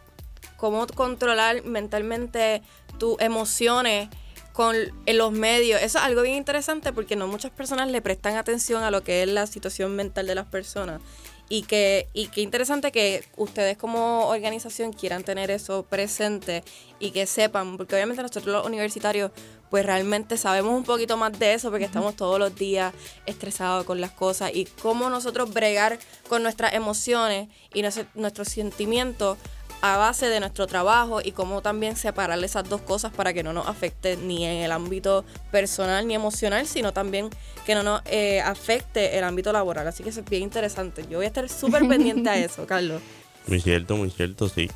cómo 0.56 0.86
controlar 0.86 1.64
mentalmente 1.64 2.62
tus 2.98 3.20
emociones 3.20 4.08
con 4.52 4.76
en 5.06 5.18
los 5.18 5.32
medios. 5.32 5.80
Eso 5.82 5.98
es 5.98 6.04
algo 6.04 6.22
bien 6.22 6.36
interesante 6.36 6.92
porque 6.92 7.16
no 7.16 7.26
muchas 7.26 7.50
personas 7.50 7.90
le 7.90 8.02
prestan 8.02 8.36
atención 8.36 8.82
a 8.82 8.90
lo 8.90 9.02
que 9.02 9.22
es 9.22 9.28
la 9.28 9.46
situación 9.46 9.96
mental 9.96 10.26
de 10.26 10.34
las 10.34 10.46
personas. 10.46 11.00
Y 11.48 11.64
que, 11.64 12.08
y 12.14 12.28
qué 12.28 12.40
interesante 12.40 12.92
que 12.92 13.24
ustedes 13.36 13.76
como 13.76 14.28
organización 14.28 14.94
quieran 14.94 15.22
tener 15.22 15.50
eso 15.50 15.82
presente 15.82 16.64
y 16.98 17.10
que 17.10 17.26
sepan, 17.26 17.76
porque 17.76 17.94
obviamente 17.94 18.22
nosotros 18.22 18.46
los 18.46 18.66
universitarios 18.66 19.32
pues 19.68 19.86
realmente 19.86 20.36
sabemos 20.36 20.74
un 20.74 20.84
poquito 20.84 21.16
más 21.16 21.38
de 21.38 21.54
eso 21.54 21.70
porque 21.70 21.86
estamos 21.86 22.14
todos 22.14 22.38
los 22.38 22.54
días 22.54 22.92
estresados 23.24 23.86
con 23.86 24.02
las 24.02 24.10
cosas 24.10 24.50
y 24.54 24.66
cómo 24.66 25.08
nosotros 25.08 25.52
bregar 25.52 25.98
con 26.28 26.42
nuestras 26.42 26.74
emociones 26.74 27.48
y 27.72 27.82
nuestros 28.14 28.48
sentimientos 28.48 29.38
a 29.82 29.96
base 29.96 30.28
de 30.28 30.38
nuestro 30.38 30.68
trabajo 30.68 31.20
y 31.22 31.32
cómo 31.32 31.60
también 31.60 31.96
separar 31.96 32.42
esas 32.42 32.68
dos 32.68 32.80
cosas 32.80 33.12
para 33.12 33.34
que 33.34 33.42
no 33.42 33.52
nos 33.52 33.66
afecte 33.66 34.16
ni 34.16 34.46
en 34.46 34.62
el 34.62 34.70
ámbito 34.70 35.24
personal 35.50 36.06
ni 36.06 36.14
emocional, 36.14 36.66
sino 36.68 36.92
también 36.92 37.28
que 37.66 37.74
no 37.74 37.82
nos 37.82 38.00
eh, 38.06 38.40
afecte 38.40 39.18
el 39.18 39.24
ámbito 39.24 39.52
laboral. 39.52 39.86
Así 39.88 40.04
que 40.04 40.10
eso 40.10 40.20
es 40.20 40.30
bien 40.30 40.44
interesante. 40.44 41.02
Yo 41.10 41.18
voy 41.18 41.24
a 41.24 41.28
estar 41.28 41.48
súper 41.48 41.86
pendiente 41.88 42.30
a 42.30 42.38
eso, 42.38 42.64
Carlos. 42.64 43.02
Muy 43.48 43.60
cierto, 43.60 43.96
muy 43.96 44.08
cierto, 44.08 44.48
sí. 44.48 44.70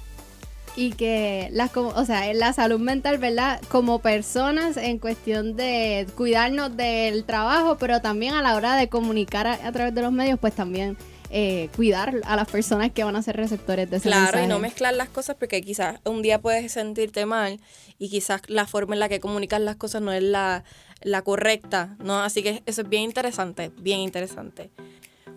Y 0.74 0.90
que 0.90 1.48
las, 1.52 1.70
o 1.76 2.04
sea, 2.04 2.34
la 2.34 2.52
salud 2.52 2.80
mental, 2.80 3.18
¿verdad? 3.18 3.62
Como 3.68 4.00
personas 4.00 4.76
en 4.76 4.98
cuestión 4.98 5.54
de 5.54 6.04
cuidarnos 6.16 6.76
del 6.76 7.22
trabajo, 7.22 7.76
pero 7.78 8.00
también 8.00 8.34
a 8.34 8.42
la 8.42 8.56
hora 8.56 8.74
de 8.74 8.88
comunicar 8.88 9.46
a 9.46 9.70
través 9.70 9.94
de 9.94 10.02
los 10.02 10.10
medios, 10.10 10.40
pues 10.40 10.52
también 10.52 10.98
eh, 11.38 11.68
cuidar 11.76 12.14
a 12.24 12.34
las 12.34 12.48
personas 12.48 12.92
que 12.92 13.04
van 13.04 13.14
a 13.14 13.20
ser 13.20 13.36
receptores 13.36 13.90
de 13.90 13.98
ese 13.98 14.08
Claro, 14.08 14.42
y 14.42 14.46
no 14.46 14.58
mezclar 14.58 14.94
las 14.94 15.10
cosas 15.10 15.36
porque 15.38 15.60
quizás 15.60 16.00
un 16.06 16.22
día 16.22 16.40
puedes 16.40 16.72
sentirte 16.72 17.26
mal 17.26 17.60
y 17.98 18.08
quizás 18.08 18.40
la 18.46 18.66
forma 18.66 18.94
en 18.94 19.00
la 19.00 19.10
que 19.10 19.20
comunicas 19.20 19.60
las 19.60 19.76
cosas 19.76 20.00
no 20.00 20.12
es 20.12 20.22
la, 20.22 20.64
la 21.02 21.20
correcta, 21.20 21.94
¿no? 21.98 22.22
Así 22.22 22.42
que 22.42 22.62
eso 22.64 22.80
es 22.80 22.88
bien 22.88 23.02
interesante, 23.02 23.70
bien 23.76 24.00
interesante. 24.00 24.70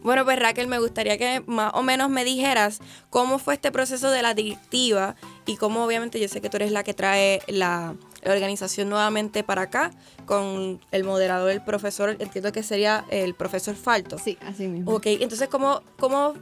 Bueno, 0.02 0.24
pues 0.24 0.40
Raquel, 0.40 0.70
me 0.70 0.80
gustaría 0.80 1.18
que 1.18 1.44
más 1.48 1.74
o 1.74 1.84
menos 1.84 2.10
me 2.10 2.24
dijeras 2.24 2.80
cómo 3.10 3.38
fue 3.38 3.56
este 3.56 3.70
proceso 3.70 4.10
de 4.10 4.22
la 4.22 4.34
directiva 4.34 5.18
y 5.46 5.58
cómo 5.58 5.84
obviamente 5.84 6.18
yo 6.18 6.30
sé 6.30 6.40
que 6.40 6.50
tú 6.50 6.56
eres 6.56 6.72
la 6.72 6.86
que 6.86 6.94
trae 6.94 7.42
la, 7.48 7.98
organización 8.26 8.90
nuevamente 8.90 9.44
para 9.44 9.64
acá 9.64 9.92
con 10.26 10.80
el 10.92 11.04
moderador, 11.04 11.52
el 11.52 11.62
profesor, 11.62 12.16
entiendo 12.20 12.52
que 12.52 12.64
sería 12.64 13.06
el 13.10 13.34
profesor 13.34 13.76
Falto. 13.76 14.18
Sí, 14.18 14.38
así 14.46 14.68
mismo. 14.68 14.94
Ok, 14.94 15.08
entonces, 15.08 15.48
¿cómo, 15.50 15.82
cómo 16.00 16.34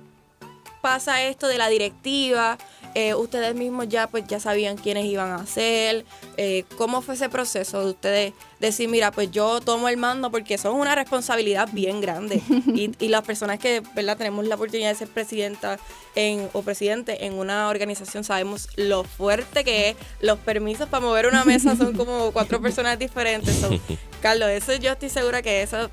pasa 0.81 1.23
esto 1.23 1.47
de 1.47 1.57
la 1.57 1.69
directiva? 1.69 2.57
Eh, 2.99 3.13
ustedes 3.13 3.53
mismos 3.53 3.87
ya 3.89 4.07
pues 4.07 4.25
ya 4.25 4.39
sabían 4.39 4.75
quiénes 4.75 5.05
iban 5.05 5.29
a 5.29 5.45
ser, 5.45 6.03
eh, 6.35 6.63
cómo 6.79 7.03
fue 7.03 7.13
ese 7.13 7.29
proceso 7.29 7.83
de 7.83 7.91
ustedes 7.91 8.33
decir, 8.59 8.89
mira, 8.89 9.11
pues 9.11 9.29
yo 9.29 9.61
tomo 9.61 9.87
el 9.87 9.97
mando 9.97 10.31
porque 10.31 10.55
eso 10.55 10.71
es 10.71 10.81
una 10.81 10.95
responsabilidad 10.95 11.69
bien 11.71 12.01
grande 12.01 12.41
y, 12.49 12.89
y, 12.97 13.09
las 13.09 13.21
personas 13.21 13.59
que 13.59 13.83
verdad 13.93 14.17
tenemos 14.17 14.47
la 14.47 14.55
oportunidad 14.55 14.89
de 14.89 14.95
ser 14.95 15.09
presidenta 15.09 15.77
en, 16.15 16.49
o 16.53 16.63
presidente 16.63 17.27
en 17.27 17.33
una 17.33 17.69
organización 17.69 18.23
sabemos 18.23 18.67
lo 18.77 19.03
fuerte 19.03 19.63
que 19.63 19.89
es, 19.89 19.95
los 20.19 20.39
permisos 20.39 20.89
para 20.89 21.05
mover 21.05 21.27
una 21.27 21.45
mesa 21.45 21.75
son 21.75 21.95
como 21.95 22.31
cuatro 22.33 22.59
personas 22.63 22.97
diferentes. 22.97 23.63
Carlos, 24.23 24.49
eso 24.49 24.73
yo 24.73 24.93
estoy 24.93 25.09
segura 25.09 25.43
que 25.43 25.61
eso 25.61 25.91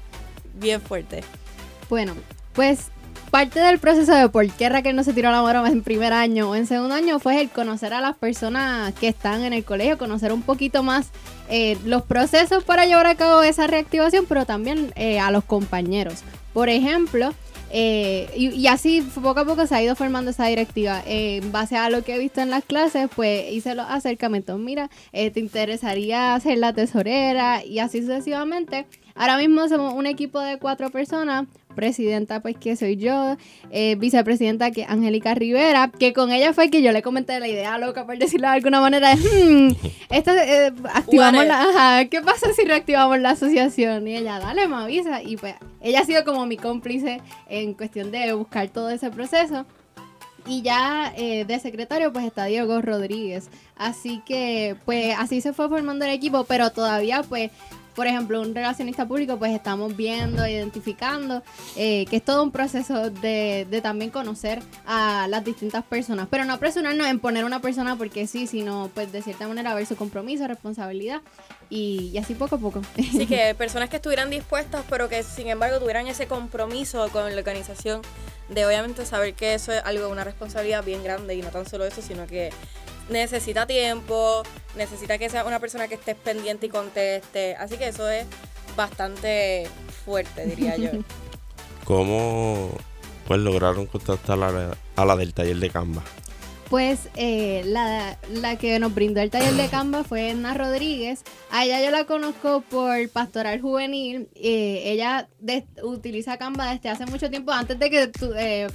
bien 0.54 0.80
fuerte. 0.80 1.23
Bueno, 1.90 2.14
pues 2.54 2.90
parte 3.34 3.58
del 3.58 3.80
proceso 3.80 4.14
de 4.14 4.28
por 4.28 4.48
qué 4.48 4.68
Raquel 4.68 4.94
no 4.94 5.02
se 5.02 5.12
tiró 5.12 5.32
la 5.32 5.42
maroma 5.42 5.68
en 5.68 5.82
primer 5.82 6.12
año 6.12 6.50
o 6.50 6.54
en 6.54 6.68
segundo 6.68 6.94
año 6.94 7.18
fue 7.18 7.40
el 7.40 7.50
conocer 7.50 7.92
a 7.92 8.00
las 8.00 8.16
personas 8.16 8.94
que 8.94 9.08
están 9.08 9.42
en 9.42 9.52
el 9.52 9.64
colegio, 9.64 9.98
conocer 9.98 10.32
un 10.32 10.42
poquito 10.42 10.84
más 10.84 11.10
eh, 11.48 11.76
los 11.84 12.02
procesos 12.02 12.62
para 12.62 12.86
llevar 12.86 13.08
a 13.08 13.16
cabo 13.16 13.42
esa 13.42 13.66
reactivación, 13.66 14.26
pero 14.28 14.46
también 14.46 14.92
eh, 14.94 15.18
a 15.18 15.32
los 15.32 15.42
compañeros. 15.42 16.22
Por 16.52 16.68
ejemplo, 16.68 17.34
eh, 17.72 18.30
y, 18.36 18.68
así 18.68 19.04
poco 19.16 19.40
a 19.40 19.44
poco 19.44 19.66
se 19.66 19.74
ha 19.74 19.82
ido 19.82 19.96
formando 19.96 20.30
esa 20.30 20.46
directiva. 20.46 21.02
en 21.04 21.50
base 21.50 21.76
a 21.76 21.90
lo 21.90 22.04
que 22.04 22.14
he 22.14 22.18
visto 22.20 22.40
en 22.40 22.50
las 22.50 22.64
clases, 22.64 23.08
pues 23.16 23.50
hice 23.50 23.74
los 23.74 23.86
acercamientos. 23.88 24.60
Mira, 24.60 24.90
te 25.10 25.40
interesaría 25.40 26.38
ser 26.38 26.58
la 26.58 26.72
tesorera 26.72 27.64
y 27.64 27.80
así 27.80 28.00
sucesivamente. 28.00 28.86
Ahora 29.16 29.38
mismo 29.38 29.68
somos 29.68 29.94
un 29.94 30.06
equipo 30.06 30.40
de 30.40 30.58
cuatro 30.58 30.90
personas, 30.90 31.46
presidenta 31.74 32.40
pues 32.40 32.56
que 32.56 32.76
soy 32.76 32.96
yo, 32.96 33.36
eh, 33.70 33.96
vicepresidenta 33.96 34.70
que 34.70 34.84
Angélica 34.84 35.34
Rivera, 35.34 35.90
que 35.90 36.12
con 36.12 36.32
ella 36.32 36.52
fue 36.52 36.70
que 36.70 36.82
yo 36.82 36.92
le 36.92 37.02
comenté 37.02 37.38
la 37.40 37.48
idea 37.48 37.78
loca, 37.78 38.06
por 38.06 38.16
decirlo 38.18 38.48
de 38.48 38.54
alguna 38.54 38.80
manera, 38.80 39.14
hmm, 39.14 39.68
eh, 40.10 40.72
activamos 40.92 41.46
la, 41.46 42.06
¿qué 42.10 42.20
pasa 42.22 42.52
si 42.54 42.64
reactivamos 42.64 43.18
la 43.18 43.30
asociación? 43.30 44.06
Y 44.08 44.16
ella, 44.16 44.38
dale, 44.38 44.66
me 44.68 44.76
avisa. 44.76 45.22
Y 45.22 45.36
pues 45.36 45.54
ella 45.80 46.00
ha 46.00 46.04
sido 46.04 46.24
como 46.24 46.46
mi 46.46 46.56
cómplice 46.56 47.20
en 47.48 47.74
cuestión 47.74 48.10
de 48.10 48.32
buscar 48.32 48.68
todo 48.68 48.90
ese 48.90 49.10
proceso. 49.10 49.66
Y 50.46 50.62
ya 50.62 51.12
eh, 51.16 51.44
de 51.46 51.58
secretario 51.58 52.12
pues 52.12 52.24
está 52.26 52.44
Diego 52.44 52.82
Rodríguez. 52.82 53.48
Así 53.76 54.22
que 54.26 54.76
pues 54.84 55.14
así 55.18 55.40
se 55.40 55.52
fue 55.52 55.68
formando 55.68 56.04
el 56.04 56.10
equipo, 56.12 56.44
pero 56.44 56.70
todavía 56.70 57.22
pues 57.22 57.50
por 57.94 58.06
ejemplo, 58.06 58.40
un 58.40 58.54
relacionista 58.54 59.06
público, 59.06 59.38
pues 59.38 59.52
estamos 59.52 59.96
viendo, 59.96 60.46
identificando, 60.46 61.42
eh, 61.76 62.06
que 62.06 62.16
es 62.16 62.24
todo 62.24 62.42
un 62.42 62.50
proceso 62.50 63.10
de, 63.10 63.66
de, 63.70 63.80
también 63.80 64.10
conocer 64.10 64.62
a 64.86 65.26
las 65.28 65.44
distintas 65.44 65.84
personas, 65.84 66.28
pero 66.30 66.44
no 66.44 66.52
apresurarnos 66.54 67.06
en 67.06 67.20
poner 67.20 67.44
una 67.44 67.60
persona 67.60 67.96
porque 67.96 68.26
sí, 68.26 68.46
sino 68.46 68.90
pues 68.94 69.12
de 69.12 69.22
cierta 69.22 69.46
manera 69.48 69.74
ver 69.74 69.86
su 69.86 69.96
compromiso, 69.96 70.46
responsabilidad 70.46 71.22
y, 71.70 72.16
así 72.18 72.34
poco 72.34 72.56
a 72.56 72.58
poco. 72.58 72.82
Así 72.98 73.26
que 73.26 73.54
personas 73.58 73.88
que 73.88 73.96
estuvieran 73.96 74.30
dispuestas, 74.30 74.84
pero 74.88 75.08
que 75.08 75.22
sin 75.22 75.48
embargo 75.48 75.78
tuvieran 75.78 76.06
ese 76.06 76.26
compromiso 76.26 77.08
con 77.10 77.30
la 77.30 77.38
organización 77.38 78.02
de 78.48 78.66
obviamente 78.66 79.06
saber 79.06 79.34
que 79.34 79.54
eso 79.54 79.72
es 79.72 79.82
algo, 79.84 80.08
una 80.08 80.24
responsabilidad 80.24 80.84
bien 80.84 81.02
grande 81.02 81.34
y 81.34 81.42
no 81.42 81.48
tan 81.48 81.66
solo 81.66 81.84
eso, 81.84 82.02
sino 82.02 82.26
que 82.26 82.50
necesita 83.08 83.66
tiempo, 83.66 84.42
necesita 84.76 85.18
que 85.18 85.28
sea 85.28 85.44
una 85.44 85.61
persona 85.61 85.88
que 85.88 85.94
esté 85.94 86.14
pendiente 86.14 86.66
y 86.66 86.68
conteste. 86.68 87.56
Así 87.56 87.76
que 87.76 87.88
eso 87.88 88.08
es 88.08 88.26
bastante 88.76 89.68
fuerte, 90.04 90.46
diría 90.46 90.76
yo. 90.76 90.90
¿Cómo 91.84 92.70
pues 93.26 93.40
lograron 93.40 93.87
contactar 93.87 94.42
a 94.42 94.50
la, 94.50 94.76
a 94.96 95.04
la 95.04 95.16
del 95.16 95.34
taller 95.34 95.56
de 95.56 95.70
Canva? 95.70 96.02
Pues 96.70 97.08
eh, 97.14 97.62
la, 97.66 98.16
que 98.58 98.78
nos 98.78 98.94
brindó 98.94 99.20
el 99.20 99.30
taller 99.30 99.54
de 99.54 99.68
Canva 99.68 100.02
fue 100.02 100.30
Edna 100.30 100.54
Rodríguez. 100.54 101.23
A 101.50 101.64
ella 101.64 101.84
yo 101.84 101.90
la 101.90 102.04
conozco 102.04 102.62
por 102.62 103.08
Pastoral 103.11 103.61
Juvenil. 103.61 104.28
Eh, 104.34 104.82
ella 104.87 105.28
utiliza 105.82 106.38
Canva 106.38 106.73
desde 106.73 106.88
hace 106.88 107.06
mucho 107.06 107.30
tiempo, 107.30 107.52
antes 107.52 107.78
de 107.78 107.90
que 107.90 108.08
tu, 108.08 108.32
eh, 108.34 108.66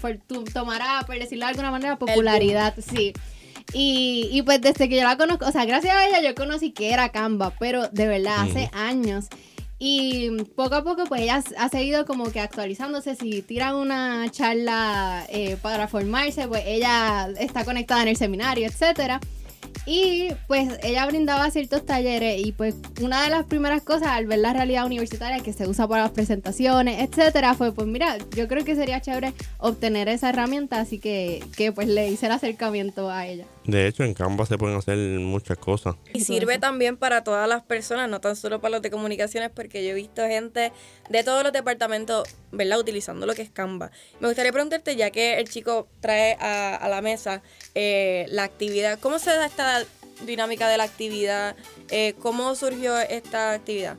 tomara, 0.53 1.03
por 1.05 1.17
decirlo 1.17 1.45
de 1.45 1.49
alguna 1.49 1.71
manera, 1.71 1.97
popularidad. 1.97 2.75
Sí. 2.77 3.13
Y, 3.73 4.29
y, 4.31 4.41
pues 4.41 4.61
desde 4.61 4.89
que 4.89 4.97
yo 4.97 5.03
la 5.03 5.17
conozco, 5.17 5.45
o 5.45 5.51
sea, 5.51 5.65
gracias 5.65 5.95
a 5.95 6.07
ella 6.07 6.21
yo 6.21 6.33
conocí 6.33 6.71
que 6.71 6.91
era 6.91 7.09
Canva, 7.09 7.53
pero 7.59 7.87
de 7.89 8.07
verdad 8.07 8.41
hace 8.41 8.69
años. 8.73 9.27
Y 9.81 10.29
poco 10.55 10.75
a 10.75 10.83
poco 10.83 11.05
pues 11.05 11.21
ella 11.21 11.41
ha 11.57 11.69
seguido 11.69 12.05
como 12.05 12.31
que 12.31 12.41
actualizándose. 12.41 13.15
Si 13.15 13.41
tiran 13.41 13.75
una 13.75 14.29
charla 14.29 15.25
eh, 15.29 15.55
para 15.61 15.87
formarse, 15.87 16.47
pues 16.49 16.63
ella 16.65 17.29
está 17.39 17.63
conectada 17.63 18.01
en 18.01 18.09
el 18.09 18.17
seminario, 18.17 18.67
etcétera. 18.67 19.21
Y 19.85 20.29
pues 20.47 20.69
ella 20.83 21.05
brindaba 21.05 21.49
ciertos 21.51 21.85
talleres 21.85 22.45
y 22.45 22.51
pues 22.51 22.75
una 23.01 23.23
de 23.23 23.29
las 23.29 23.45
primeras 23.45 23.81
cosas 23.81 24.09
al 24.09 24.25
ver 24.25 24.39
la 24.39 24.53
realidad 24.53 24.85
universitaria 24.85 25.43
que 25.43 25.53
se 25.53 25.67
usa 25.67 25.87
para 25.87 26.03
las 26.03 26.11
presentaciones, 26.11 27.01
etcétera, 27.01 27.53
fue 27.53 27.73
pues 27.73 27.87
mira, 27.87 28.17
yo 28.35 28.47
creo 28.47 28.63
que 28.65 28.75
sería 28.75 29.01
chévere 29.01 29.33
obtener 29.57 30.09
esa 30.09 30.29
herramienta, 30.29 30.79
así 30.79 30.99
que, 30.99 31.43
que 31.55 31.71
pues 31.71 31.87
le 31.87 32.09
hice 32.09 32.27
el 32.27 32.31
acercamiento 32.31 33.09
a 33.09 33.27
ella. 33.27 33.45
De 33.69 33.87
hecho, 33.87 34.03
en 34.03 34.15
Canva 34.15 34.45
se 34.47 34.57
pueden 34.57 34.77
hacer 34.77 34.97
muchas 34.97 35.57
cosas. 35.57 35.95
Y 36.11 36.21
sirve 36.21 36.57
también 36.57 36.97
para 36.97 37.23
todas 37.23 37.47
las 37.47 37.61
personas, 37.61 38.09
no 38.09 38.19
tan 38.19 38.35
solo 38.35 38.59
para 38.59 38.71
los 38.71 38.81
de 38.81 38.89
comunicaciones, 38.89 39.51
porque 39.51 39.83
yo 39.83 39.91
he 39.91 39.93
visto 39.93 40.23
gente 40.23 40.71
de 41.09 41.23
todos 41.23 41.43
los 41.43 41.53
departamentos, 41.53 42.27
¿verdad?, 42.51 42.79
utilizando 42.79 43.27
lo 43.27 43.35
que 43.35 43.43
es 43.43 43.51
Canva. 43.51 43.91
Me 44.19 44.27
gustaría 44.27 44.51
preguntarte, 44.51 44.95
ya 44.95 45.11
que 45.11 45.37
el 45.39 45.49
chico 45.49 45.87
trae 45.99 46.35
a, 46.39 46.87
la 46.89 47.01
mesa 47.01 47.43
eh, 47.75 48.25
la 48.29 48.43
actividad, 48.43 48.99
¿cómo 48.99 49.19
se 49.19 49.29
da 49.29 49.45
esta 49.45 49.58
dinámica 50.25 50.67
de 50.67 50.77
la 50.77 50.83
actividad? 50.83 51.55
Eh, 51.89 52.15
¿Cómo 52.19 52.55
surgió 52.55 52.97
esta 52.99 53.53
actividad? 53.53 53.97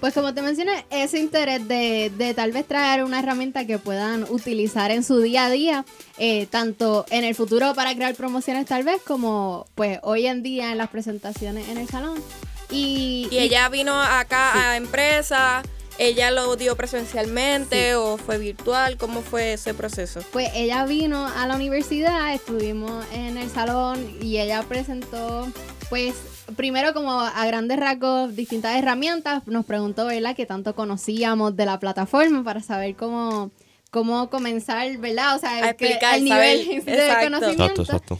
Pues 0.00 0.14
como 0.14 0.32
te 0.32 0.42
mencioné, 0.42 0.86
ese 0.90 1.18
interés 1.18 1.66
de, 1.66 2.12
de, 2.16 2.32
tal 2.32 2.52
vez 2.52 2.66
traer 2.68 3.02
una 3.02 3.18
herramienta 3.18 3.66
que 3.66 3.78
puedan 3.78 4.24
utilizar 4.30 4.92
en 4.92 5.02
su 5.02 5.18
día 5.20 5.46
a 5.46 5.50
día, 5.50 5.84
eh, 6.18 6.46
tanto 6.46 7.04
en 7.10 7.24
el 7.24 7.34
futuro 7.34 7.74
para 7.74 7.92
crear 7.96 8.14
promociones 8.14 8.66
tal 8.66 8.84
vez, 8.84 9.02
como 9.02 9.66
pues 9.74 9.98
hoy 10.04 10.26
en 10.26 10.44
día 10.44 10.70
en 10.70 10.78
las 10.78 10.88
presentaciones 10.88 11.68
en 11.68 11.78
el 11.78 11.88
salón. 11.88 12.22
Y, 12.70 13.26
y, 13.32 13.38
ella 13.38 13.68
vino 13.70 14.00
acá 14.00 14.70
a 14.70 14.76
empresa, 14.76 15.62
ella 15.98 16.30
lo 16.30 16.56
dio 16.56 16.76
presencialmente 16.76 17.94
o 17.96 18.16
fue 18.16 18.38
virtual, 18.38 18.96
¿cómo 18.96 19.20
fue 19.22 19.54
ese 19.54 19.74
proceso? 19.74 20.20
Pues 20.32 20.48
ella 20.54 20.84
vino 20.86 21.26
a 21.26 21.46
la 21.46 21.56
universidad, 21.56 22.32
estuvimos 22.34 23.04
en 23.12 23.36
el 23.36 23.50
salón 23.50 24.16
y 24.22 24.38
ella 24.38 24.62
presentó 24.62 25.48
pues 25.90 26.14
primero 26.56 26.94
como 26.94 27.20
a 27.20 27.46
grandes 27.46 27.78
rasgos 27.78 28.34
distintas 28.34 28.76
herramientas, 28.76 29.46
nos 29.46 29.66
preguntó, 29.66 30.06
¿verdad?, 30.06 30.36
que 30.36 30.46
tanto 30.46 30.74
conocíamos 30.74 31.56
de 31.56 31.66
la 31.66 31.78
plataforma 31.78 32.44
para 32.44 32.62
saber 32.62 32.94
cómo, 32.94 33.50
cómo 33.90 34.30
comenzar, 34.30 34.96
¿verdad? 34.98 35.36
O 35.36 35.38
sea, 35.38 35.70
el 35.70 36.24
nivel 36.24 36.84
de 36.84 37.16
conocimiento. 37.22 37.82
Exacto, 37.82 37.82
exacto. 37.82 38.18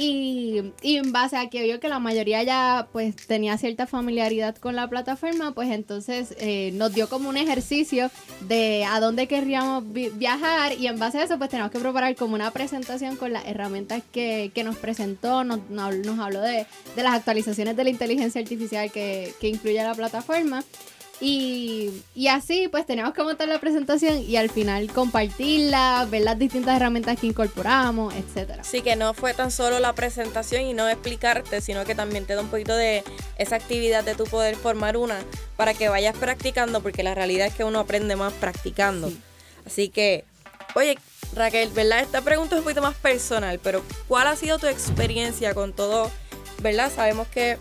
Y, 0.00 0.72
en 0.82 1.10
base 1.10 1.36
a 1.36 1.50
que 1.50 1.64
vio 1.64 1.80
que 1.80 1.88
la 1.88 1.98
mayoría 1.98 2.44
ya 2.44 2.86
pues 2.92 3.16
tenía 3.16 3.58
cierta 3.58 3.88
familiaridad 3.88 4.54
con 4.56 4.76
la 4.76 4.88
plataforma, 4.88 5.52
pues 5.52 5.70
entonces 5.70 6.36
eh, 6.38 6.70
nos 6.74 6.94
dio 6.94 7.08
como 7.08 7.28
un 7.28 7.36
ejercicio 7.36 8.08
de 8.42 8.84
a 8.84 9.00
dónde 9.00 9.26
querríamos 9.26 9.82
viajar 9.92 10.74
y 10.78 10.86
en 10.86 11.00
base 11.00 11.18
a 11.18 11.24
eso 11.24 11.36
pues 11.38 11.50
tenemos 11.50 11.72
que 11.72 11.80
preparar 11.80 12.14
como 12.14 12.36
una 12.36 12.52
presentación 12.52 13.16
con 13.16 13.32
las 13.32 13.44
herramientas 13.46 14.02
que, 14.12 14.52
nos 14.64 14.76
presentó, 14.76 15.42
nos, 15.42 15.68
nos 15.68 16.18
habló 16.20 16.42
de, 16.42 16.66
de, 16.94 17.02
las 17.02 17.14
actualizaciones 17.14 17.76
de 17.76 17.84
la 17.84 17.90
inteligencia 17.90 18.40
artificial 18.40 18.92
que, 18.92 19.32
que 19.40 19.48
incluye 19.48 19.82
la 19.82 19.94
plataforma 19.94 20.62
y, 21.20 22.28
así, 22.30 22.68
pues 22.68 22.86
tenemos 22.86 23.12
que 23.12 23.22
montar 23.22 23.48
la 23.48 23.58
presentación 23.58 24.18
y 24.18 24.36
al 24.36 24.50
final 24.50 24.86
compartirla, 24.92 26.06
ver 26.08 26.22
las 26.22 26.38
distintas 26.38 26.76
herramientas 26.76 27.18
que 27.18 27.26
incorporamos, 27.26 28.14
etcétera. 28.14 28.62
Sí, 28.62 28.82
que 28.82 28.94
no 28.94 29.14
fue 29.14 29.34
tan 29.34 29.50
solo 29.50 29.80
la 29.80 29.94
presentación 29.94 30.62
y 30.62 30.74
no 30.74 30.88
explicarte, 30.88 31.60
sino 31.60 31.84
que 31.84 31.96
también 31.96 32.24
te 32.24 32.34
da 32.34 32.42
un 32.42 32.48
poquito 32.48 32.76
de 32.76 33.02
esa 33.36 33.56
actividad 33.56 34.04
de 34.04 34.14
tu 34.14 34.24
poder 34.24 34.54
formar 34.54 34.96
una 34.96 35.18
para 35.56 35.74
que 35.74 35.88
vayas 35.88 36.16
practicando, 36.16 36.82
porque 36.82 37.02
la 37.02 37.14
realidad 37.14 37.48
es 37.48 37.54
que 37.54 37.64
uno 37.64 37.80
aprende 37.80 38.14
más 38.14 38.32
practicando. 38.34 39.10
Así 39.66 39.88
que, 39.88 40.24
oye, 40.76 40.98
Raquel, 41.34 41.68
¿verdad? 41.70 42.00
Esta 42.00 42.20
pregunta 42.20 42.54
es 42.54 42.60
un 42.60 42.64
poquito 42.64 42.82
más 42.82 42.96
personal, 42.96 43.58
pero 43.58 43.82
¿cuál 44.06 44.28
ha 44.28 44.36
sido 44.36 44.58
tu 44.58 44.68
experiencia 44.68 45.52
con 45.52 45.72
todo? 45.72 46.10
¿Verdad? 46.62 46.92
Sabemos 46.94 47.26
que 47.28 47.58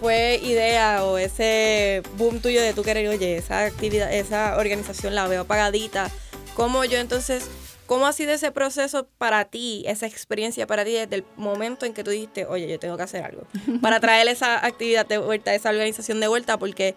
fue 0.00 0.40
idea 0.42 1.04
o 1.04 1.18
ese 1.18 2.02
boom 2.16 2.40
tuyo 2.40 2.60
de 2.60 2.72
tú 2.72 2.82
querer, 2.82 3.08
oye, 3.08 3.36
esa 3.36 3.66
actividad, 3.66 4.12
esa 4.12 4.56
organización 4.56 5.14
la 5.14 5.26
veo 5.28 5.42
apagadita? 5.42 6.10
¿Cómo 6.54 6.84
yo 6.84 6.98
entonces, 6.98 7.48
cómo 7.86 8.06
ha 8.06 8.12
sido 8.12 8.32
ese 8.32 8.50
proceso 8.52 9.06
para 9.18 9.44
ti, 9.46 9.84
esa 9.86 10.06
experiencia 10.06 10.66
para 10.66 10.84
ti 10.84 10.92
desde 10.92 11.16
el 11.16 11.24
momento 11.36 11.86
en 11.86 11.94
que 11.94 12.04
tú 12.04 12.10
dijiste, 12.10 12.46
oye, 12.46 12.68
yo 12.68 12.78
tengo 12.78 12.96
que 12.96 13.02
hacer 13.04 13.24
algo 13.24 13.42
para 13.80 14.00
traer 14.00 14.28
esa 14.28 14.64
actividad 14.64 15.06
de 15.06 15.18
vuelta, 15.18 15.54
esa 15.54 15.70
organización 15.70 16.20
de 16.20 16.28
vuelta? 16.28 16.58
Porque 16.58 16.94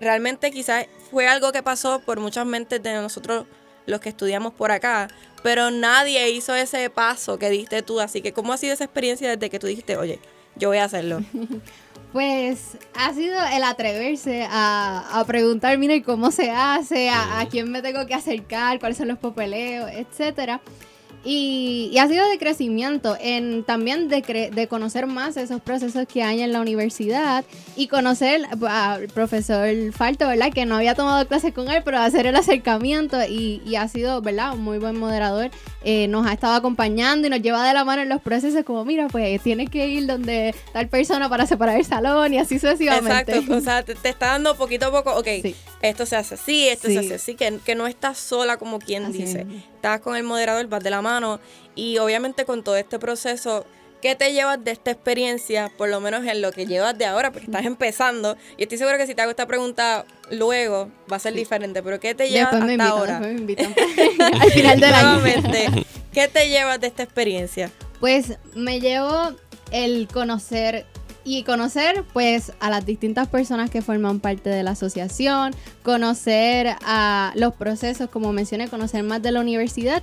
realmente 0.00 0.50
quizás 0.50 0.86
fue 1.10 1.28
algo 1.28 1.52
que 1.52 1.62
pasó 1.62 2.00
por 2.00 2.20
muchas 2.20 2.44
mentes 2.44 2.82
de 2.82 2.94
nosotros 2.94 3.46
los 3.86 4.00
que 4.00 4.08
estudiamos 4.08 4.52
por 4.52 4.70
acá, 4.70 5.08
pero 5.42 5.70
nadie 5.70 6.30
hizo 6.30 6.54
ese 6.54 6.88
paso 6.90 7.38
que 7.38 7.50
diste 7.50 7.82
tú. 7.82 8.00
Así 8.00 8.22
que, 8.22 8.32
¿cómo 8.32 8.52
ha 8.52 8.56
sido 8.56 8.74
esa 8.74 8.84
experiencia 8.84 9.30
desde 9.30 9.50
que 9.50 9.58
tú 9.58 9.66
dijiste, 9.66 9.96
oye, 9.96 10.20
yo 10.56 10.68
voy 10.68 10.78
a 10.78 10.84
hacerlo? 10.84 11.20
Pues 12.12 12.76
ha 12.94 13.14
sido 13.14 13.38
el 13.54 13.64
atreverse 13.64 14.46
a, 14.50 15.24
preguntar, 15.26 15.78
mira, 15.78 15.94
¿y 15.94 16.02
cómo 16.02 16.30
se 16.30 16.50
hace? 16.50 17.08
A, 17.08 17.46
quién 17.50 17.70
me 17.70 17.80
tengo 17.80 18.04
que 18.06 18.12
acercar? 18.12 18.78
¿Cuáles 18.78 18.98
son 18.98 19.08
los 19.08 19.18
papeleos? 19.18 19.90
Etcétera. 19.90 20.60
Y, 21.24 21.96
ha 21.98 22.08
sido 22.08 22.28
de 22.28 22.38
crecimiento, 22.38 23.16
en 23.20 23.62
también 23.62 24.08
de, 24.08 24.50
de 24.52 24.66
conocer 24.66 25.06
más 25.06 25.36
esos 25.36 25.60
procesos 25.60 26.06
que 26.06 26.22
hay 26.22 26.42
en 26.42 26.52
la 26.52 26.60
universidad 26.60 27.44
y 27.76 27.86
conocer 27.86 28.42
al 28.68 29.06
profesor 29.08 29.68
Falto, 29.92 30.26
¿verdad? 30.26 30.52
Que 30.52 30.66
no 30.66 30.76
había 30.76 30.94
tomado 30.94 31.26
clases 31.28 31.54
con 31.54 31.70
él, 31.70 31.82
pero 31.84 31.98
hacer 31.98 32.26
el 32.26 32.34
acercamiento 32.34 33.18
y, 33.24 33.62
y 33.64 33.76
ha 33.76 33.86
sido, 33.86 34.20
¿verdad? 34.20 34.54
Un 34.54 34.62
muy 34.62 34.78
buen 34.78 34.98
moderador. 34.98 35.50
Eh, 35.84 36.06
nos 36.08 36.26
ha 36.26 36.32
estado 36.32 36.54
acompañando 36.54 37.26
y 37.26 37.30
nos 37.30 37.40
lleva 37.40 37.66
de 37.66 37.74
la 37.74 37.84
mano 37.84 38.02
en 38.02 38.08
los 38.08 38.20
procesos 38.20 38.64
como, 38.64 38.84
mira, 38.84 39.08
pues 39.08 39.40
tienes 39.42 39.70
que 39.70 39.88
ir 39.88 40.06
donde 40.06 40.54
tal 40.72 40.88
persona 40.88 41.28
para 41.28 41.46
separar 41.46 41.76
el 41.76 41.84
salón 41.84 42.34
y 42.34 42.38
así 42.38 42.58
sucesivamente. 42.58 43.32
Exacto, 43.32 43.54
o 43.54 43.60
sea, 43.60 43.82
te, 43.82 43.92
está 43.92 44.26
dando 44.26 44.56
poquito 44.56 44.86
a 44.86 44.90
poco, 44.90 45.16
ok, 45.18 45.26
esto 45.82 46.06
se 46.06 46.16
hace 46.16 46.34
así, 46.34 46.68
esto 46.68 46.88
se 46.88 46.98
hace 46.98 47.14
así, 47.14 47.34
que, 47.34 47.58
que 47.64 47.74
no 47.74 47.86
estás 47.86 48.18
sola 48.18 48.56
como 48.56 48.78
quien 48.78 49.10
dice. 49.12 49.46
Estás 49.82 50.00
con 50.00 50.14
el 50.14 50.22
moderador, 50.22 50.64
vas 50.68 50.84
de 50.84 50.90
la 50.90 51.02
mano 51.02 51.40
y 51.74 51.98
obviamente 51.98 52.44
con 52.44 52.62
todo 52.62 52.76
este 52.76 53.00
proceso 53.00 53.66
¿Qué 54.00 54.14
te 54.16 54.32
llevas 54.32 54.62
de 54.64 54.72
esta 54.72 54.92
experiencia, 54.92 55.72
por 55.76 55.88
lo 55.88 56.00
menos 56.00 56.24
en 56.24 56.40
lo 56.40 56.50
que 56.50 56.66
llevas 56.66 56.96
de 56.98 57.04
ahora? 57.04 57.30
Porque 57.30 57.46
estás 57.46 57.64
empezando. 57.64 58.36
Y 58.56 58.64
estoy 58.64 58.78
segura 58.78 58.98
que 58.98 59.06
si 59.06 59.14
te 59.14 59.22
hago 59.22 59.30
esta 59.30 59.46
pregunta 59.46 60.04
luego, 60.28 60.88
va 61.10 61.16
a 61.16 61.18
ser 61.20 61.34
diferente. 61.34 61.84
Pero 61.84 62.00
¿qué 62.00 62.12
te 62.12 62.28
llevas 62.28 62.52
hasta 62.52 62.84
ahora? 62.84 63.20
Me 63.20 63.30
invitan 63.30 63.72
al 64.40 64.50
final 64.50 64.80
del 64.80 64.92
año. 64.92 65.22
¿Qué 66.12 66.26
te 66.26 66.48
llevas 66.48 66.80
de 66.80 66.88
esta 66.88 67.04
experiencia? 67.04 67.70
Pues 68.00 68.38
me 68.54 68.80
llevo 68.80 69.36
el 69.70 70.08
conocer 70.08 70.84
y 71.24 71.44
conocer 71.44 72.04
pues 72.12 72.52
a 72.60 72.70
las 72.70 72.84
distintas 72.84 73.28
personas 73.28 73.70
que 73.70 73.82
forman 73.82 74.20
parte 74.20 74.50
de 74.50 74.62
la 74.62 74.72
asociación, 74.72 75.54
conocer 75.82 76.76
a 76.84 77.32
los 77.36 77.54
procesos, 77.54 78.10
como 78.10 78.32
mencioné, 78.32 78.68
conocer 78.68 79.02
más 79.02 79.22
de 79.22 79.32
la 79.32 79.40
universidad 79.40 80.02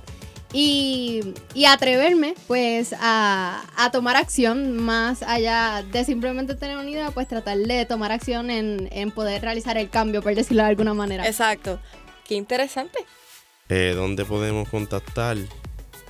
y, 0.52 1.22
atreverme 1.66 2.34
pues 2.46 2.94
a, 3.00 3.62
tomar 3.92 4.16
acción 4.16 4.76
más 4.76 5.22
allá 5.22 5.84
de 5.90 6.04
simplemente 6.04 6.54
tener 6.54 6.76
una 6.76 6.90
idea, 6.90 7.10
pues 7.10 7.28
tratar 7.28 7.58
de 7.58 7.84
tomar 7.86 8.12
acción 8.12 8.50
en, 8.50 9.10
poder 9.12 9.42
realizar 9.42 9.76
el 9.78 9.90
cambio, 9.90 10.22
por 10.22 10.34
decirlo 10.34 10.62
de 10.62 10.68
alguna 10.70 10.94
manera. 10.94 11.26
Exacto. 11.26 11.80
Qué 12.26 12.34
interesante. 12.34 12.98
Eh, 13.68 13.92
¿Dónde 13.94 14.24
podemos 14.24 14.68
contactar 14.68 15.36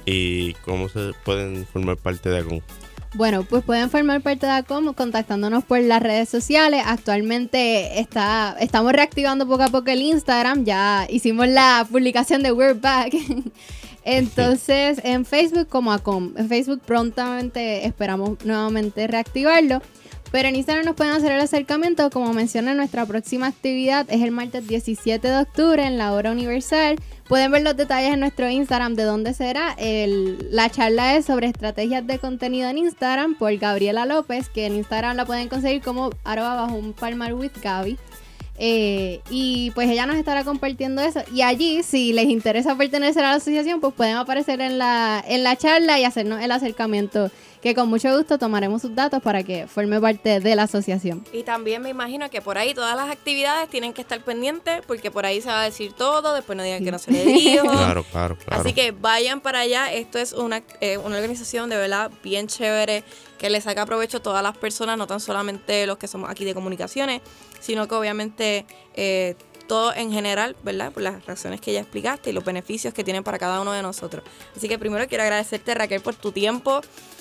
y 0.06 0.54
cómo 0.64 0.88
se 0.88 1.12
pueden 1.24 1.66
formar 1.66 1.96
parte 1.96 2.30
de 2.30 2.38
ACOM? 2.38 2.60
Bueno, 3.14 3.42
pues 3.42 3.64
pueden 3.64 3.90
formar 3.90 4.20
parte 4.20 4.46
de 4.46 4.52
ACOM 4.52 4.94
contactándonos 4.94 5.64
por 5.64 5.80
las 5.80 6.00
redes 6.00 6.28
sociales. 6.28 6.82
Actualmente 6.86 7.98
está, 7.98 8.56
estamos 8.60 8.92
reactivando 8.92 9.48
poco 9.48 9.64
a 9.64 9.68
poco 9.68 9.90
el 9.90 10.00
Instagram. 10.00 10.64
Ya 10.64 11.06
hicimos 11.10 11.48
la 11.48 11.84
publicación 11.90 12.42
de 12.44 12.52
We're 12.52 12.74
Back. 12.74 13.14
Entonces, 14.04 15.00
en 15.02 15.24
Facebook 15.24 15.68
como 15.68 15.92
ACOM. 15.92 16.34
En 16.36 16.48
Facebook 16.48 16.80
prontamente 16.86 17.84
esperamos 17.84 18.44
nuevamente 18.44 19.08
reactivarlo. 19.08 19.82
Pero 20.30 20.48
en 20.48 20.54
Instagram 20.54 20.84
nos 20.84 20.94
pueden 20.94 21.12
hacer 21.12 21.32
el 21.32 21.40
acercamiento. 21.40 22.08
Como 22.10 22.32
mencioné, 22.32 22.74
nuestra 22.74 23.04
próxima 23.06 23.48
actividad 23.48 24.06
es 24.08 24.22
el 24.22 24.30
martes 24.30 24.68
17 24.68 25.26
de 25.26 25.38
octubre 25.38 25.84
en 25.84 25.98
la 25.98 26.12
hora 26.12 26.30
universal. 26.30 26.96
Pueden 27.30 27.52
ver 27.52 27.62
los 27.62 27.76
detalles 27.76 28.12
en 28.12 28.18
nuestro 28.18 28.50
Instagram 28.50 28.96
de 28.96 29.04
dónde 29.04 29.34
será. 29.34 29.76
la 29.78 30.68
charla 30.68 31.14
es 31.14 31.26
sobre 31.26 31.46
estrategias 31.46 32.04
de 32.04 32.18
contenido 32.18 32.68
en 32.68 32.78
Instagram 32.78 33.36
por 33.36 33.56
Gabriela 33.56 34.04
López, 34.04 34.48
que 34.48 34.66
en 34.66 34.74
Instagram 34.74 35.16
la 35.16 35.24
pueden 35.24 35.48
conseguir 35.48 35.80
como 35.80 36.10
arroba 36.24 36.56
bajo 36.56 36.74
un 36.74 36.92
palmar 36.92 37.34
with 37.34 37.52
Gaby. 37.62 37.96
Eh, 38.58 39.20
y 39.30 39.70
pues 39.76 39.88
ella 39.88 40.06
nos 40.06 40.16
estará 40.16 40.42
compartiendo 40.42 41.02
eso. 41.02 41.20
Y 41.32 41.42
allí, 41.42 41.84
si 41.84 42.12
les 42.12 42.24
interesa 42.24 42.74
pertenecer 42.74 43.24
a 43.24 43.30
la 43.30 43.36
asociación, 43.36 43.80
pues 43.80 43.94
pueden 43.94 44.16
aparecer 44.16 44.60
en 44.60 44.78
la, 44.78 45.22
en 45.24 45.44
la 45.44 45.54
charla 45.54 46.00
y 46.00 46.04
hacernos 46.04 46.42
el 46.42 46.50
acercamiento 46.50 47.30
que 47.62 47.74
con 47.74 47.88
mucho 47.88 48.16
gusto 48.16 48.38
tomaremos 48.38 48.82
sus 48.82 48.94
datos 48.94 49.22
para 49.22 49.42
que 49.42 49.66
forme 49.66 50.00
parte 50.00 50.40
de 50.40 50.54
la 50.54 50.62
asociación. 50.62 51.24
Y 51.32 51.42
también 51.42 51.82
me 51.82 51.90
imagino 51.90 52.30
que 52.30 52.40
por 52.40 52.56
ahí 52.56 52.74
todas 52.74 52.96
las 52.96 53.10
actividades 53.10 53.68
tienen 53.68 53.92
que 53.92 54.00
estar 54.00 54.22
pendientes 54.22 54.82
porque 54.86 55.10
por 55.10 55.26
ahí 55.26 55.40
se 55.40 55.48
va 55.48 55.62
a 55.62 55.64
decir 55.64 55.92
todo, 55.92 56.34
después 56.34 56.56
no 56.56 56.62
digan 56.62 56.84
que 56.84 56.90
no 56.90 56.98
se 56.98 57.10
le 57.10 57.24
dijo. 57.24 57.62
claro, 57.70 58.04
claro, 58.04 58.36
claro. 58.36 58.62
Así 58.62 58.72
que 58.72 58.92
vayan 58.92 59.40
para 59.40 59.60
allá, 59.60 59.92
esto 59.92 60.18
es 60.18 60.32
una, 60.32 60.62
eh, 60.80 60.96
una 60.98 61.16
organización 61.16 61.68
de 61.68 61.76
verdad 61.76 62.10
bien 62.22 62.46
chévere 62.46 63.04
que 63.38 63.50
le 63.50 63.60
saca 63.60 63.84
provecho 63.86 64.18
a 64.18 64.20
todas 64.20 64.42
las 64.42 64.56
personas, 64.56 64.96
no 64.96 65.06
tan 65.06 65.20
solamente 65.20 65.86
los 65.86 65.98
que 65.98 66.08
somos 66.08 66.30
aquí 66.30 66.44
de 66.44 66.54
comunicaciones, 66.54 67.20
sino 67.60 67.86
que 67.88 67.94
obviamente... 67.94 68.66
Eh, 68.94 69.36
todo 69.70 69.94
en 69.94 70.10
general, 70.10 70.56
¿verdad? 70.64 70.90
Por 70.90 71.04
las 71.04 71.24
razones 71.26 71.60
que 71.60 71.72
ya 71.72 71.78
explicaste 71.78 72.30
y 72.30 72.32
los 72.32 72.44
beneficios 72.44 72.92
que 72.92 73.04
tienen 73.04 73.22
para 73.22 73.38
cada 73.38 73.60
uno 73.60 73.70
de 73.70 73.82
nosotros. 73.82 74.24
Así 74.56 74.68
que 74.68 74.80
primero 74.80 75.06
quiero 75.06 75.22
agradecerte, 75.22 75.72
Raquel, 75.76 76.00
por 76.00 76.16
tu 76.16 76.32
tiempo, 76.32 76.80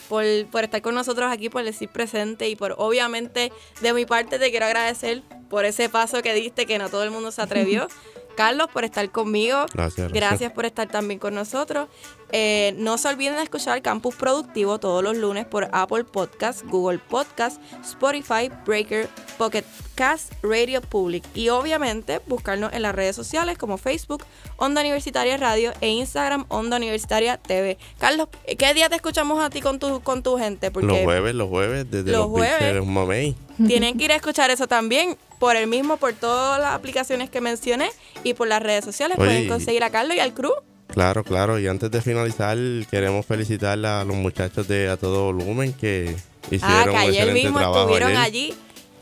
por, 0.09 0.23
estar 0.23 0.81
con 0.81 0.95
nosotros 0.95 1.31
aquí, 1.31 1.49
por 1.49 1.63
decir 1.63 1.87
presente 1.87 2.49
y 2.49 2.55
por, 2.55 2.75
obviamente, 2.77 3.53
de 3.81 3.93
mi 3.93 4.05
parte 4.05 4.39
te 4.39 4.49
quiero 4.49 4.65
agradecer 4.65 5.21
por 5.49 5.65
ese 5.65 5.87
paso 5.87 6.21
que 6.21 6.33
diste 6.33 6.65
que 6.65 6.77
no 6.79 6.89
todo 6.89 7.03
el 7.03 7.11
mundo 7.11 7.31
se 7.31 7.41
atrevió. 7.41 7.87
Carlos, 8.39 8.69
por 8.71 8.85
estar 8.85 9.11
conmigo. 9.11 9.65
Gracias. 9.73 10.13
Gracias, 10.13 10.53
por 10.53 10.65
estar 10.65 10.87
también 10.87 11.19
con 11.19 11.35
nosotros. 11.35 11.89
Eh, 12.31 12.73
no 12.77 12.97
se 12.97 13.09
olviden 13.09 13.35
de 13.35 13.43
escuchar 13.43 13.81
Campus 13.81 14.15
Productivo 14.15 14.79
todos 14.79 15.03
los 15.03 15.17
lunes 15.17 15.45
por 15.45 15.67
Apple 15.73 16.05
Podcast, 16.05 16.63
Google 16.63 16.99
Podcast, 16.99 17.61
Spotify, 17.83 18.49
Breaker, 18.65 19.09
Pocket 19.37 19.65
Cast, 19.95 20.31
Radio 20.41 20.79
Public. 20.79 21.25
Y 21.35 21.49
obviamente 21.49 22.21
buscarnos 22.27 22.71
en 22.71 22.83
las 22.83 22.95
redes 22.95 23.13
sociales 23.13 23.57
como 23.57 23.77
Facebook, 23.77 24.23
Onda 24.55 24.79
Universitaria 24.79 25.35
Radio 25.35 25.73
e 25.81 25.89
Instagram, 25.89 26.45
Onda 26.47 26.77
Universitaria 26.77 27.35
TV. 27.35 27.77
Carlos, 27.97 28.29
¿qué 28.57 28.73
día 28.73 28.87
te 28.87 28.95
escuchamos 28.95 29.43
a 29.43 29.49
ti 29.49 29.59
con 29.59 29.79
tu, 29.79 29.99
con 29.99 30.23
tu 30.23 30.37
gente? 30.37 30.71
Porque 30.71 30.87
los 30.87 30.99
jueves, 30.99 31.35
los 31.35 31.49
jueves, 31.49 31.91
desde 31.91 32.13
los, 32.13 32.21
los 32.21 32.29
jueves. 32.29 33.35
Tienen 33.67 33.97
que 33.97 34.05
ir 34.05 34.13
a 34.13 34.15
escuchar 34.15 34.49
eso 34.49 34.65
también 34.65 35.17
por 35.39 35.55
el 35.55 35.67
mismo, 35.67 35.97
por 35.97 36.13
todas 36.13 36.59
las 36.59 36.73
aplicaciones 36.73 37.29
que 37.29 37.41
mencioné 37.41 37.89
y 38.23 38.33
por 38.33 38.47
las 38.47 38.61
redes 38.61 38.85
sociales. 38.85 39.17
Pueden 39.17 39.47
conseguir 39.47 39.83
a 39.83 39.89
Carlos 39.89 40.15
y 40.15 40.19
al 40.19 40.33
crew. 40.33 40.51
Claro, 40.87 41.23
claro. 41.23 41.59
Y 41.59 41.67
antes 41.67 41.89
de 41.89 42.01
finalizar, 42.01 42.57
queremos 42.91 43.25
felicitar 43.25 43.83
a 43.85 44.03
los 44.03 44.15
muchachos 44.15 44.67
de 44.67 44.89
A 44.89 44.97
Todo 44.97 45.25
Volumen 45.25 45.73
que 45.73 46.15
hicieron 46.51 46.89
ah, 46.89 46.91
que 46.91 46.97
ayer 46.97 47.31
mismo 47.33 47.59
estuvieron 47.59 48.17
allí. 48.17 48.53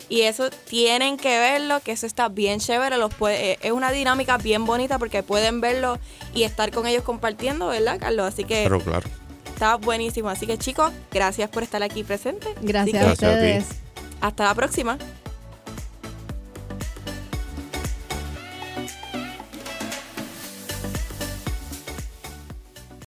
Y 0.09 0.21
eso 0.21 0.49
tienen 0.69 1.17
que 1.17 1.37
verlo, 1.37 1.81
que 1.81 1.91
eso 1.91 2.05
está 2.05 2.29
bien 2.29 2.59
chévere. 2.59 2.97
Los 2.97 3.13
puede, 3.13 3.57
es 3.61 3.71
una 3.71 3.91
dinámica 3.91 4.37
bien 4.37 4.65
bonita 4.65 4.99
porque 4.99 5.21
pueden 5.21 5.59
verlo 5.59 5.99
y 6.33 6.43
estar 6.43 6.71
con 6.71 6.87
ellos 6.87 7.03
compartiendo, 7.03 7.67
¿verdad, 7.67 7.97
Carlos? 7.99 8.25
Así 8.25 8.43
que. 8.43 8.63
Pero 8.63 8.79
claro. 8.79 9.07
Está 9.53 9.75
buenísimo. 9.75 10.29
Así 10.29 10.45
que, 10.45 10.57
chicos, 10.57 10.93
gracias 11.11 11.49
por 11.49 11.63
estar 11.63 11.81
aquí 11.83 12.03
presentes. 12.03 12.51
Gracias 12.61 13.03
a 13.03 13.11
ustedes. 13.11 13.65
hasta 14.21 14.45
la 14.45 14.53
próxima. 14.53 14.97